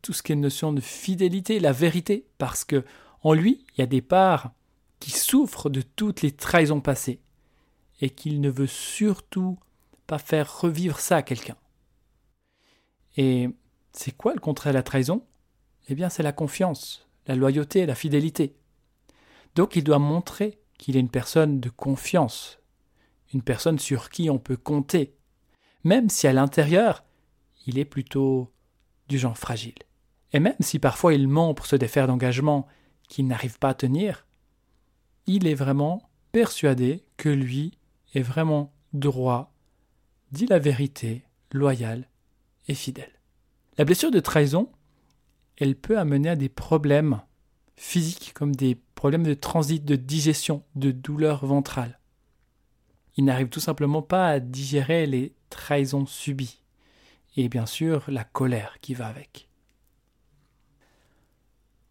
tout 0.00 0.12
ce 0.12 0.22
qui 0.22 0.32
est 0.32 0.34
une 0.34 0.40
notion 0.40 0.72
de 0.72 0.80
fidélité, 0.80 1.60
la 1.60 1.72
vérité, 1.72 2.26
parce 2.38 2.64
que 2.64 2.84
en 3.22 3.32
lui, 3.32 3.64
il 3.72 3.80
y 3.80 3.82
a 3.82 3.86
des 3.86 4.02
parts 4.02 4.52
qui 5.00 5.10
souffrent 5.10 5.70
de 5.70 5.82
toutes 5.82 6.22
les 6.22 6.32
trahisons 6.32 6.80
passées 6.80 7.20
et 8.00 8.10
qu'il 8.10 8.40
ne 8.40 8.50
veut 8.50 8.66
surtout 8.66 9.58
pas 10.06 10.18
faire 10.18 10.60
revivre 10.60 11.00
ça 11.00 11.16
à 11.16 11.22
quelqu'un. 11.22 11.56
Et 13.16 13.48
c'est 13.92 14.16
quoi 14.16 14.34
le 14.34 14.40
contraire 14.40 14.72
de 14.72 14.78
la 14.78 14.82
trahison? 14.82 15.26
Eh 15.88 15.94
bien, 15.94 16.08
c'est 16.08 16.22
la 16.22 16.32
confiance, 16.32 17.06
la 17.26 17.36
loyauté, 17.36 17.86
la 17.86 17.94
fidélité. 17.94 18.56
Donc 19.54 19.76
il 19.76 19.84
doit 19.84 19.98
montrer 19.98 20.58
qu'il 20.78 20.96
est 20.96 21.00
une 21.00 21.10
personne 21.10 21.60
de 21.60 21.68
confiance, 21.68 22.58
une 23.32 23.42
personne 23.42 23.78
sur 23.78 24.10
qui 24.10 24.30
on 24.30 24.38
peut 24.38 24.56
compter, 24.56 25.14
même 25.84 26.08
si 26.08 26.26
à 26.26 26.32
l'intérieur, 26.32 27.04
il 27.66 27.78
est 27.78 27.84
plutôt 27.84 28.52
du 29.08 29.18
genre 29.18 29.38
fragile. 29.38 29.74
Et 30.32 30.40
même 30.40 30.56
si 30.60 30.78
parfois 30.78 31.14
il 31.14 31.28
ment 31.28 31.54
pour 31.54 31.66
se 31.66 31.76
défaire 31.76 32.06
d'engagements 32.06 32.66
qu'il 33.08 33.26
n'arrive 33.26 33.58
pas 33.58 33.70
à 33.70 33.74
tenir, 33.74 34.26
il 35.26 35.46
est 35.46 35.54
vraiment 35.54 36.08
persuadé 36.32 37.04
que 37.16 37.28
lui 37.28 37.78
est 38.14 38.22
vraiment 38.22 38.72
droit, 38.92 39.52
dit 40.32 40.46
la 40.46 40.58
vérité, 40.58 41.24
loyal 41.52 42.08
et 42.66 42.74
fidèle. 42.74 43.12
La 43.78 43.84
blessure 43.84 44.10
de 44.10 44.20
trahison, 44.20 44.70
elle 45.56 45.76
peut 45.76 45.98
amener 45.98 46.30
à 46.30 46.36
des 46.36 46.48
problèmes 46.48 47.20
physiques 47.76 48.32
comme 48.34 48.54
des 48.54 48.78
de 49.10 49.34
transit, 49.34 49.84
de 49.84 49.96
digestion, 49.96 50.62
de 50.74 50.90
douleur 50.90 51.44
ventrale. 51.44 51.98
Il 53.16 53.24
n'arrive 53.24 53.48
tout 53.48 53.60
simplement 53.60 54.02
pas 54.02 54.28
à 54.28 54.40
digérer 54.40 55.06
les 55.06 55.34
trahisons 55.50 56.06
subies 56.06 56.62
et 57.36 57.48
bien 57.48 57.66
sûr 57.66 58.04
la 58.08 58.24
colère 58.24 58.78
qui 58.80 58.94
va 58.94 59.06
avec. 59.06 59.48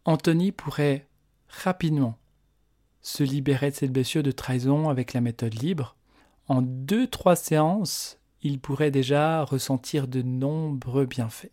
Anthony 0.06 0.52
pourrait 0.52 1.08
rapidement 1.48 2.18
se 3.02 3.24
libérer 3.24 3.70
de 3.70 3.76
cette 3.76 3.92
blessure 3.92 4.24
de 4.24 4.32
trahison 4.32 4.90
avec 4.90 5.14
la 5.14 5.22
méthode 5.22 5.54
libre. 5.62 5.96
En 6.48 6.62
deux, 6.62 7.08
trois 7.08 7.36
séances, 7.36 8.18
il 8.42 8.60
pourrait 8.60 8.92
déjà 8.92 9.44
ressentir 9.44 10.08
de 10.08 10.22
nombreux 10.22 11.06
bienfaits. 11.06 11.52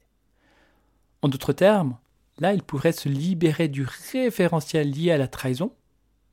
En 1.23 1.29
d'autres 1.29 1.52
termes, 1.52 1.97
là, 2.40 2.54
il 2.54 2.62
pourrait 2.62 2.92
se 2.92 3.09
libérer 3.09 3.68
du 3.68 3.87
référentiel 4.12 4.90
lié 4.90 5.12
à 5.12 5.18
la 5.18 5.28
trahison, 5.28 5.73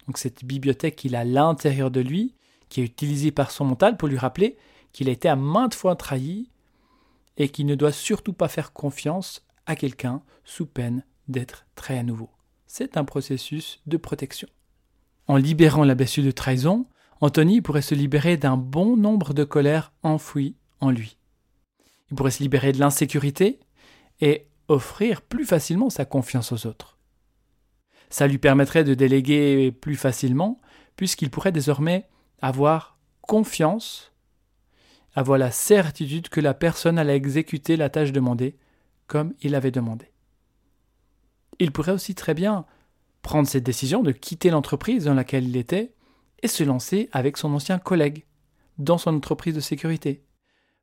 donc 0.08 0.18
cette 0.18 0.46
bibliothèque 0.46 0.96
qu'il 0.96 1.16
a 1.16 1.20
à 1.20 1.26
l'intérieur 1.26 1.92
de 1.92 2.00
lui, 2.00 2.34
qui 2.70 2.82
est 2.82 2.86
utilisée 2.86 3.32
par 3.32 3.52
son 3.52 3.66
mental 3.66 3.98
pour 3.98 4.08
lui 4.08 4.18
rappeler 4.18 4.58
qu'il 4.94 5.10
a 5.10 5.12
été 5.12 5.30
à 5.30 5.36
maintes 5.36 5.76
fois 5.76 5.96
trahi 5.96 6.50
et 7.38 7.50
qu'il 7.50 7.66
ne 7.66 7.76
doit 7.76 7.92
surtout 7.92 8.34
pas 8.34 8.48
faire 8.48 8.74
confiance 8.74 9.46
à 9.66 9.76
quelqu'un 9.76 10.22
sous 10.44 10.66
peine 10.66 11.04
d'être 11.28 11.68
trahi 11.76 11.98
à 11.98 12.04
nouveau. 12.04 12.30
C'est 12.66 12.98
un 12.98 13.06
processus 13.06 13.80
de 13.86 13.98
protection. 13.98 14.48
En 15.28 15.36
libérant 15.36 15.84
la 15.84 15.96
blessure 15.96 16.24
de 16.24 16.32
trahison, 16.32 16.88
Anthony 17.20 17.62
pourrait 17.62 17.82
se 17.82 17.96
libérer 17.96 18.38
d'un 18.38 18.58
bon 18.58 18.96
nombre 18.96 19.34
de 19.34 19.44
colères 19.44 19.92
enfouies 20.04 20.56
en 20.80 20.90
lui. 20.90 21.18
Il 22.10 22.16
pourrait 22.16 22.32
se 22.32 22.44
libérer 22.44 22.72
de 22.72 22.80
l'insécurité 22.80 23.60
et 24.22 24.48
offrir 24.68 25.22
plus 25.22 25.46
facilement 25.46 25.90
sa 25.90 26.06
confiance 26.06 26.52
aux 26.52 26.68
autres. 26.68 26.98
Ça 28.10 28.28
lui 28.28 28.38
permettrait 28.38 28.84
de 28.84 28.94
déléguer 28.94 29.72
plus 29.72 29.96
facilement, 29.96 30.60
puisqu'il 30.96 31.30
pourrait 31.30 31.52
désormais 31.52 32.08
avoir 32.42 32.98
confiance, 33.22 34.14
avoir 35.14 35.38
la 35.38 35.52
certitude 35.52 36.30
que 36.30 36.42
la 36.42 36.54
personne 36.54 36.98
allait 36.98 37.16
exécuter 37.16 37.76
la 37.76 37.90
tâche 37.90 38.12
demandée 38.12 38.58
comme 39.08 39.34
il 39.42 39.56
avait 39.56 39.72
demandé. 39.72 40.12
Il 41.60 41.72
pourrait 41.72 41.94
aussi 41.94 42.14
très 42.14 42.34
bien 42.34 42.66
prendre 43.22 43.48
cette 43.48 43.64
décision 43.64 44.04
de 44.04 44.12
quitter 44.12 44.50
l'entreprise 44.50 45.06
dans 45.06 45.14
laquelle 45.14 45.48
il 45.48 45.58
était 45.58 45.94
et 46.44 46.48
se 46.48 46.64
lancer 46.64 47.10
avec 47.12 47.38
son 47.38 47.54
ancien 47.54 47.80
collègue 47.80 48.26
dans 48.78 48.98
son 48.98 49.16
entreprise 49.16 49.56
de 49.56 49.60
sécurité. 49.60 50.24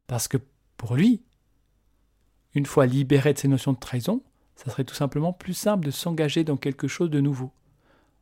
Parce 0.07 0.29
que 0.29 0.39
pour 0.77 0.97
lui, 0.97 1.23
une 2.55 2.67
fois 2.67 2.87
libéré 2.87 3.33
de 3.33 3.39
ces 3.39 3.49
notions 3.49 3.73
de 3.73 3.79
trahison, 3.79 4.23
ça 4.57 4.71
serait 4.71 4.85
tout 4.85 4.95
simplement 4.95 5.33
plus 5.33 5.55
simple 5.55 5.87
de 5.87 5.91
s'engager 5.91 6.45
dans 6.45 6.57
quelque 6.57 6.89
chose 6.89 7.11
de 7.11 7.21
nouveau, 7.21 7.53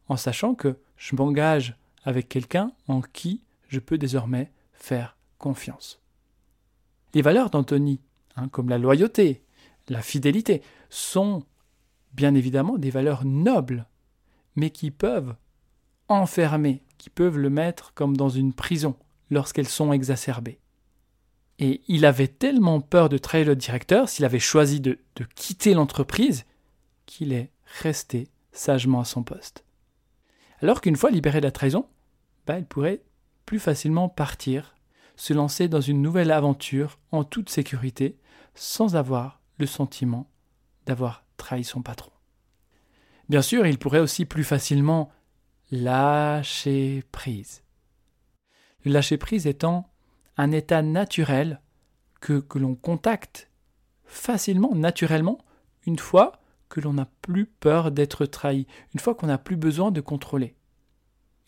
en 0.09 0.17
sachant 0.17 0.55
que 0.55 0.79
je 0.97 1.15
m'engage 1.17 1.77
avec 2.05 2.29
quelqu'un 2.29 2.73
en 2.89 3.01
qui 3.01 3.43
je 3.69 3.81
peux 3.81 3.99
désormais 3.99 4.51
faire 4.73 5.17
confiance. 5.39 6.01
Les 7.15 7.23
valeurs 7.23 7.51
d'Anthony, 7.51 8.01
hein, 8.37 8.49
comme 8.49 8.69
la 8.69 8.79
loyauté, 8.79 9.43
la 9.89 10.03
fidélité, 10.03 10.62
sont 10.89 11.45
bien 12.15 12.35
évidemment 12.35 12.79
des 12.79 12.91
valeurs 12.91 13.25
nobles 13.25 13.87
mais 14.57 14.71
qui 14.71 14.91
peuvent 14.91 15.35
enfermer, 16.09 16.83
qui 16.99 17.11
peuvent 17.11 17.39
le 17.39 17.51
mettre 17.51 17.95
comme 17.95 18.17
dans 18.17 18.29
une 18.29 18.53
prison 18.53 18.97
lorsqu'elles 19.31 19.69
sont 19.69 19.93
exacerbées. 19.93 20.59
Et 21.62 21.81
il 21.87 22.04
avait 22.07 22.26
tellement 22.26 22.81
peur 22.81 23.09
de 23.09 23.19
trahir 23.19 23.47
le 23.47 23.54
directeur 23.54 24.09
s'il 24.09 24.25
avait 24.25 24.40
choisi 24.40 24.81
de, 24.81 24.99
quitter 25.37 25.75
l'entreprise 25.75 26.45
qu'il 27.07 27.33
est 27.33 27.52
resté 27.81 28.26
sagement 28.50 28.99
à 28.99 29.04
son 29.04 29.23
poste. 29.23 29.64
Alors 30.61 30.81
qu'une 30.81 30.97
fois 30.97 31.12
libéré 31.12 31.38
de 31.40 31.46
la 31.46 31.53
trahison, 31.53 31.87
bah, 32.48 32.59
il 32.59 32.64
pourrait 32.64 33.05
plus 33.46 33.61
facilement 33.61 34.09
partir, 34.09 34.75
se 35.14 35.33
lancer 35.33 35.68
dans 35.68 35.81
une 35.81 36.03
nouvelle 36.03 36.33
aventure 36.33 36.98
en 37.12 37.22
toute 37.22 37.48
sécurité, 37.48 38.18
sans 38.57 38.96
avoir 38.96 39.40
le 39.59 39.66
sentiment 39.66 40.29
d'avoir 40.87 41.25
trahi 41.37 41.62
son 41.62 41.81
patron. 41.81 42.11
Bien 43.29 43.40
sûr, 43.40 43.68
il 43.68 43.79
pourrait 43.79 44.01
aussi 44.01 44.25
plus 44.25 44.42
facilement 44.42 45.12
lâcher 45.70 47.05
prise. 47.12 47.62
Le 48.85 48.90
lâcher 48.90 49.16
prise 49.16 49.46
étant 49.46 49.91
un 50.37 50.51
état 50.53 50.83
naturel 50.83 51.61
que, 52.21 52.42
l'on 52.55 52.75
contacte 52.75 53.51
facilement, 54.05 54.75
naturellement, 54.75 55.38
une 55.87 55.99
fois 55.99 56.40
que 56.68 56.81
l'on 56.81 56.95
n'a 56.95 57.09
plus 57.21 57.47
peur 57.47 57.90
d'être 57.90 58.25
trahi, 58.25 58.66
une 58.95 59.01
fois 59.01 59.14
qu'on 59.14 59.27
n'a 59.27 59.38
plus 59.38 59.57
besoin 59.57 59.90
de 59.90 60.01
contrôler. 60.01 60.55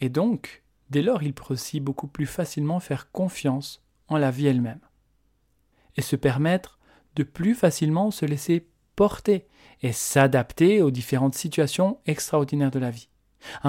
Et 0.01 0.09
donc, 0.09 0.65
dès 0.91 1.03
lors, 1.03 1.23
il 1.23 1.33
peut 1.33 1.53
aussi 1.55 1.81
beaucoup 1.81 2.09
plus 2.09 2.27
facilement 2.27 2.81
faire 2.81 3.11
confiance 3.11 3.83
en 4.09 4.19
la 4.19 4.31
vie 4.31 4.47
elle-même. 4.47 4.81
Et 5.97 6.03
se 6.03 6.17
permettre 6.17 6.79
de 7.17 7.23
plus 7.23 7.55
facilement 7.55 8.11
se 8.11 8.27
laisser 8.27 8.69
porter 8.97 9.47
et 9.83 9.93
s'adapter 9.93 10.83
aux 10.83 10.91
différentes 10.91 11.35
situations 11.35 11.99
extraordinaires 12.07 12.71
de 12.71 12.79
la 12.79 12.91
vie. 12.91 13.09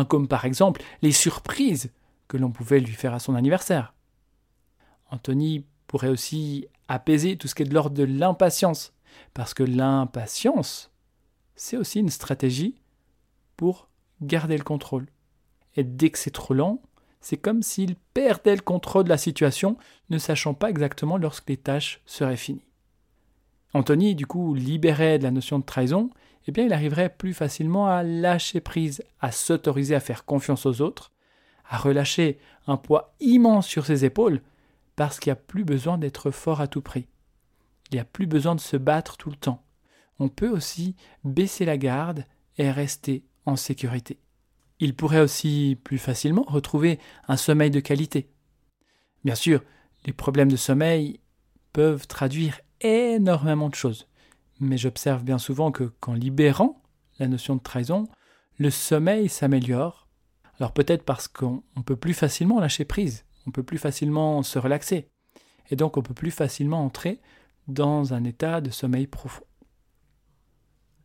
comme 0.07 0.27
par 0.27 0.45
exemple 0.45 0.81
les 1.01 1.11
surprises 1.11 1.91
que 2.27 2.37
l'on 2.37 2.51
pouvait 2.51 2.79
lui 2.79 2.93
faire 2.93 3.13
à 3.13 3.19
son 3.19 3.35
anniversaire. 3.35 3.94
Anthony 5.15 5.65
pourrait 5.87 6.09
aussi 6.09 6.67
apaiser 6.87 7.37
tout 7.37 7.47
ce 7.47 7.55
qui 7.55 7.63
est 7.63 7.65
de 7.65 7.73
l'ordre 7.73 7.95
de 7.95 8.03
l'impatience, 8.03 8.93
parce 9.33 9.53
que 9.53 9.63
l'impatience, 9.63 10.91
c'est 11.55 11.77
aussi 11.77 11.99
une 11.99 12.09
stratégie 12.09 12.75
pour 13.55 13.87
garder 14.21 14.57
le 14.57 14.63
contrôle. 14.63 15.07
Et 15.75 15.83
dès 15.83 16.09
que 16.09 16.19
c'est 16.19 16.31
trop 16.31 16.53
lent, 16.53 16.81
c'est 17.21 17.37
comme 17.37 17.63
s'il 17.63 17.95
perdait 18.13 18.55
le 18.55 18.61
contrôle 18.61 19.05
de 19.05 19.09
la 19.09 19.17
situation, 19.17 19.77
ne 20.09 20.17
sachant 20.17 20.53
pas 20.53 20.69
exactement 20.69 21.17
lorsque 21.17 21.49
les 21.49 21.57
tâches 21.57 22.01
seraient 22.05 22.37
finies. 22.37 22.67
Anthony, 23.73 24.15
du 24.15 24.25
coup, 24.25 24.53
libéré 24.53 25.17
de 25.17 25.23
la 25.23 25.31
notion 25.31 25.59
de 25.59 25.65
trahison, 25.65 26.09
eh 26.47 26.51
bien, 26.51 26.65
il 26.65 26.73
arriverait 26.73 27.09
plus 27.09 27.33
facilement 27.33 27.87
à 27.87 28.03
lâcher 28.03 28.61
prise, 28.61 29.03
à 29.19 29.31
s'autoriser 29.31 29.95
à 29.95 29.99
faire 29.99 30.25
confiance 30.25 30.65
aux 30.65 30.81
autres, 30.81 31.11
à 31.67 31.77
relâcher 31.77 32.37
un 32.67 32.77
poids 32.77 33.15
immense 33.19 33.65
sur 33.65 33.85
ses 33.85 34.05
épaules, 34.05 34.41
parce 34.95 35.19
qu'il 35.19 35.31
n'y 35.31 35.37
a 35.37 35.41
plus 35.41 35.65
besoin 35.65 35.97
d'être 35.97 36.31
fort 36.31 36.61
à 36.61 36.67
tout 36.67 36.81
prix. 36.81 37.07
Il 37.91 37.95
n'y 37.95 37.99
a 37.99 38.05
plus 38.05 38.27
besoin 38.27 38.55
de 38.55 38.61
se 38.61 38.77
battre 38.77 39.17
tout 39.17 39.29
le 39.29 39.35
temps. 39.35 39.63
On 40.19 40.29
peut 40.29 40.49
aussi 40.49 40.95
baisser 41.23 41.65
la 41.65 41.77
garde 41.77 42.25
et 42.57 42.71
rester 42.71 43.25
en 43.45 43.55
sécurité. 43.55 44.19
Il 44.79 44.95
pourrait 44.95 45.21
aussi 45.21 45.77
plus 45.83 45.97
facilement 45.97 46.45
retrouver 46.47 46.99
un 47.27 47.37
sommeil 47.37 47.71
de 47.71 47.79
qualité. 47.79 48.29
Bien 49.23 49.35
sûr, 49.35 49.63
les 50.05 50.13
problèmes 50.13 50.51
de 50.51 50.57
sommeil 50.57 51.19
peuvent 51.73 52.07
traduire 52.07 52.59
énormément 52.81 53.69
de 53.69 53.75
choses. 53.75 54.07
Mais 54.59 54.77
j'observe 54.77 55.23
bien 55.23 55.37
souvent 55.37 55.71
que 55.71 55.85
qu'en 55.99 56.13
libérant 56.13 56.81
la 57.19 57.27
notion 57.27 57.55
de 57.55 57.61
trahison, 57.61 58.07
le 58.57 58.69
sommeil 58.69 59.29
s'améliore. 59.29 60.07
Alors 60.59 60.73
peut-être 60.73 61.03
parce 61.03 61.27
qu'on 61.27 61.63
peut 61.85 61.95
plus 61.95 62.13
facilement 62.13 62.59
lâcher 62.59 62.85
prise, 62.85 63.25
on 63.47 63.51
peut 63.51 63.63
plus 63.63 63.77
facilement 63.77 64.43
se 64.43 64.59
relaxer, 64.59 65.09
et 65.69 65.75
donc 65.75 65.97
on 65.97 66.01
peut 66.01 66.13
plus 66.13 66.31
facilement 66.31 66.83
entrer 66.83 67.21
dans 67.67 68.13
un 68.13 68.23
état 68.23 68.61
de 68.61 68.69
sommeil 68.69 69.07
profond. 69.07 69.45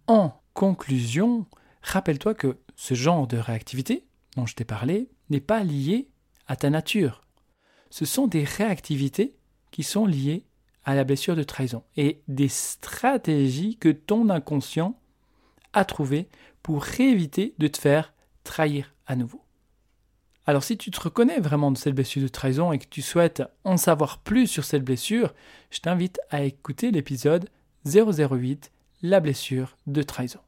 En 0.07 0.41
conclusion, 0.55 1.47
rappelle-toi 1.83 2.35
que 2.35 2.59
ce 2.77 2.95
genre 2.95 3.27
de 3.27 3.37
réactivité 3.37 4.07
dont 4.37 4.47
je 4.47 4.55
t'ai 4.55 4.65
parlé 4.65 5.09
n'est 5.29 5.41
pas 5.41 5.63
lié 5.63 6.09
à 6.47 6.57
ta 6.57 6.71
nature. 6.71 7.23
Ce 7.91 8.05
sont 8.05 8.27
des 8.27 8.45
réactivités 8.45 9.37
qui 9.71 9.83
sont 9.83 10.07
liées 10.07 10.47
à 10.85 10.95
la 10.95 11.05
blessure 11.05 11.37
de 11.37 11.43
trahison 11.43 11.85
et 11.97 12.23
des 12.29 12.49
stratégies 12.49 13.77
que 13.77 13.89
ton 13.91 14.29
inconscient 14.31 14.99
a 15.73 15.85
trouvées 15.85 16.29
pour 16.63 16.87
éviter 16.99 17.55
de 17.59 17.69
te 17.69 17.79
faire 17.79 18.13
trahir 18.45 18.95
à 19.07 19.17
nouveau. 19.17 19.45
Alors 20.51 20.65
si 20.65 20.77
tu 20.77 20.91
te 20.91 21.01
reconnais 21.01 21.39
vraiment 21.39 21.71
de 21.71 21.79
cette 21.79 21.95
blessure 21.95 22.23
de 22.23 22.27
trahison 22.27 22.73
et 22.73 22.81
que 22.81 22.89
tu 22.91 23.03
souhaites 23.03 23.45
en 23.63 23.77
savoir 23.77 24.19
plus 24.19 24.49
sur 24.49 24.65
cette 24.65 24.83
blessure, 24.83 25.33
je 25.71 25.79
t'invite 25.79 26.19
à 26.29 26.43
écouter 26.43 26.91
l'épisode 26.91 27.49
008, 27.87 28.73
la 29.03 29.21
blessure 29.21 29.77
de 29.87 30.03
trahison. 30.03 30.41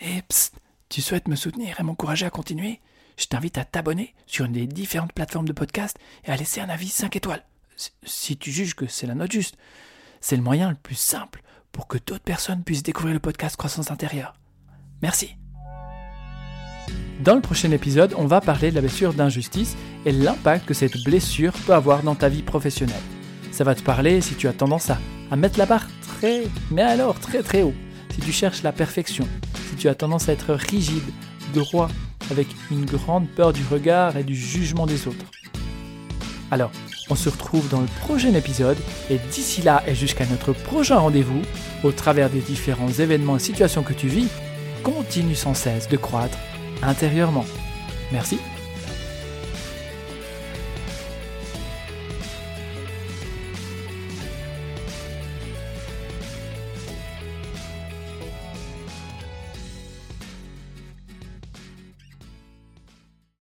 Et 0.00 0.16
eh, 0.16 0.22
psst, 0.22 0.54
tu 0.88 1.02
souhaites 1.02 1.28
me 1.28 1.36
soutenir 1.36 1.78
et 1.78 1.82
m'encourager 1.82 2.24
à 2.24 2.30
continuer? 2.30 2.80
Je 3.18 3.26
t'invite 3.26 3.58
à 3.58 3.66
t'abonner 3.66 4.14
sur 4.24 4.46
une 4.46 4.52
des 4.52 4.66
différentes 4.66 5.12
plateformes 5.12 5.46
de 5.46 5.52
podcast 5.52 5.98
et 6.24 6.30
à 6.30 6.36
laisser 6.36 6.62
un 6.62 6.70
avis 6.70 6.88
5 6.88 7.14
étoiles 7.14 7.44
si 8.04 8.38
tu 8.38 8.50
juges 8.50 8.74
que 8.74 8.86
c'est 8.86 9.06
la 9.06 9.14
note 9.14 9.32
juste. 9.32 9.58
C'est 10.22 10.36
le 10.36 10.42
moyen 10.42 10.70
le 10.70 10.76
plus 10.76 10.94
simple 10.94 11.42
pour 11.72 11.88
que 11.88 11.98
d'autres 11.98 12.24
personnes 12.24 12.64
puissent 12.64 12.82
découvrir 12.82 13.12
le 13.12 13.20
podcast 13.20 13.56
Croissance 13.56 13.90
intérieure. 13.90 14.32
Merci. 15.02 15.36
Dans 17.22 17.34
le 17.34 17.40
prochain 17.40 17.70
épisode, 17.70 18.14
on 18.18 18.26
va 18.26 18.40
parler 18.40 18.70
de 18.70 18.74
la 18.74 18.80
blessure 18.80 19.14
d'injustice 19.14 19.76
et 20.04 20.12
l'impact 20.12 20.66
que 20.66 20.74
cette 20.74 21.04
blessure 21.04 21.52
peut 21.66 21.72
avoir 21.74 22.02
dans 22.02 22.16
ta 22.16 22.28
vie 22.28 22.42
professionnelle. 22.42 22.96
Ça 23.52 23.62
va 23.62 23.74
te 23.74 23.82
parler 23.82 24.20
si 24.20 24.34
tu 24.34 24.48
as 24.48 24.52
tendance 24.52 24.90
à, 24.90 24.98
à 25.30 25.36
mettre 25.36 25.58
la 25.58 25.66
barre 25.66 25.86
très, 26.00 26.42
mais 26.70 26.82
alors 26.82 27.20
très 27.20 27.42
très 27.42 27.62
haut. 27.62 27.74
Si 28.12 28.20
tu 28.20 28.32
cherches 28.32 28.62
la 28.62 28.72
perfection, 28.72 29.28
si 29.70 29.76
tu 29.76 29.88
as 29.88 29.94
tendance 29.94 30.28
à 30.28 30.32
être 30.32 30.52
rigide, 30.52 31.04
droit, 31.54 31.88
avec 32.30 32.48
une 32.70 32.84
grande 32.84 33.28
peur 33.28 33.52
du 33.52 33.62
regard 33.70 34.16
et 34.16 34.24
du 34.24 34.34
jugement 34.34 34.86
des 34.86 35.06
autres. 35.06 35.26
Alors, 36.50 36.72
on 37.08 37.14
se 37.14 37.28
retrouve 37.28 37.68
dans 37.68 37.80
le 37.80 37.86
prochain 38.00 38.34
épisode 38.34 38.76
et 39.10 39.18
d'ici 39.30 39.62
là 39.62 39.82
et 39.86 39.94
jusqu'à 39.94 40.26
notre 40.26 40.52
prochain 40.52 40.98
rendez-vous, 40.98 41.42
au 41.82 41.92
travers 41.92 42.30
des 42.30 42.40
différents 42.40 42.90
événements 42.90 43.36
et 43.36 43.40
situations 43.40 43.82
que 43.82 43.92
tu 43.92 44.08
vis, 44.08 44.28
continue 44.82 45.34
sans 45.34 45.54
cesse 45.54 45.88
de 45.88 45.96
croître 45.96 46.36
intérieurement. 46.82 47.46
Merci 48.12 48.38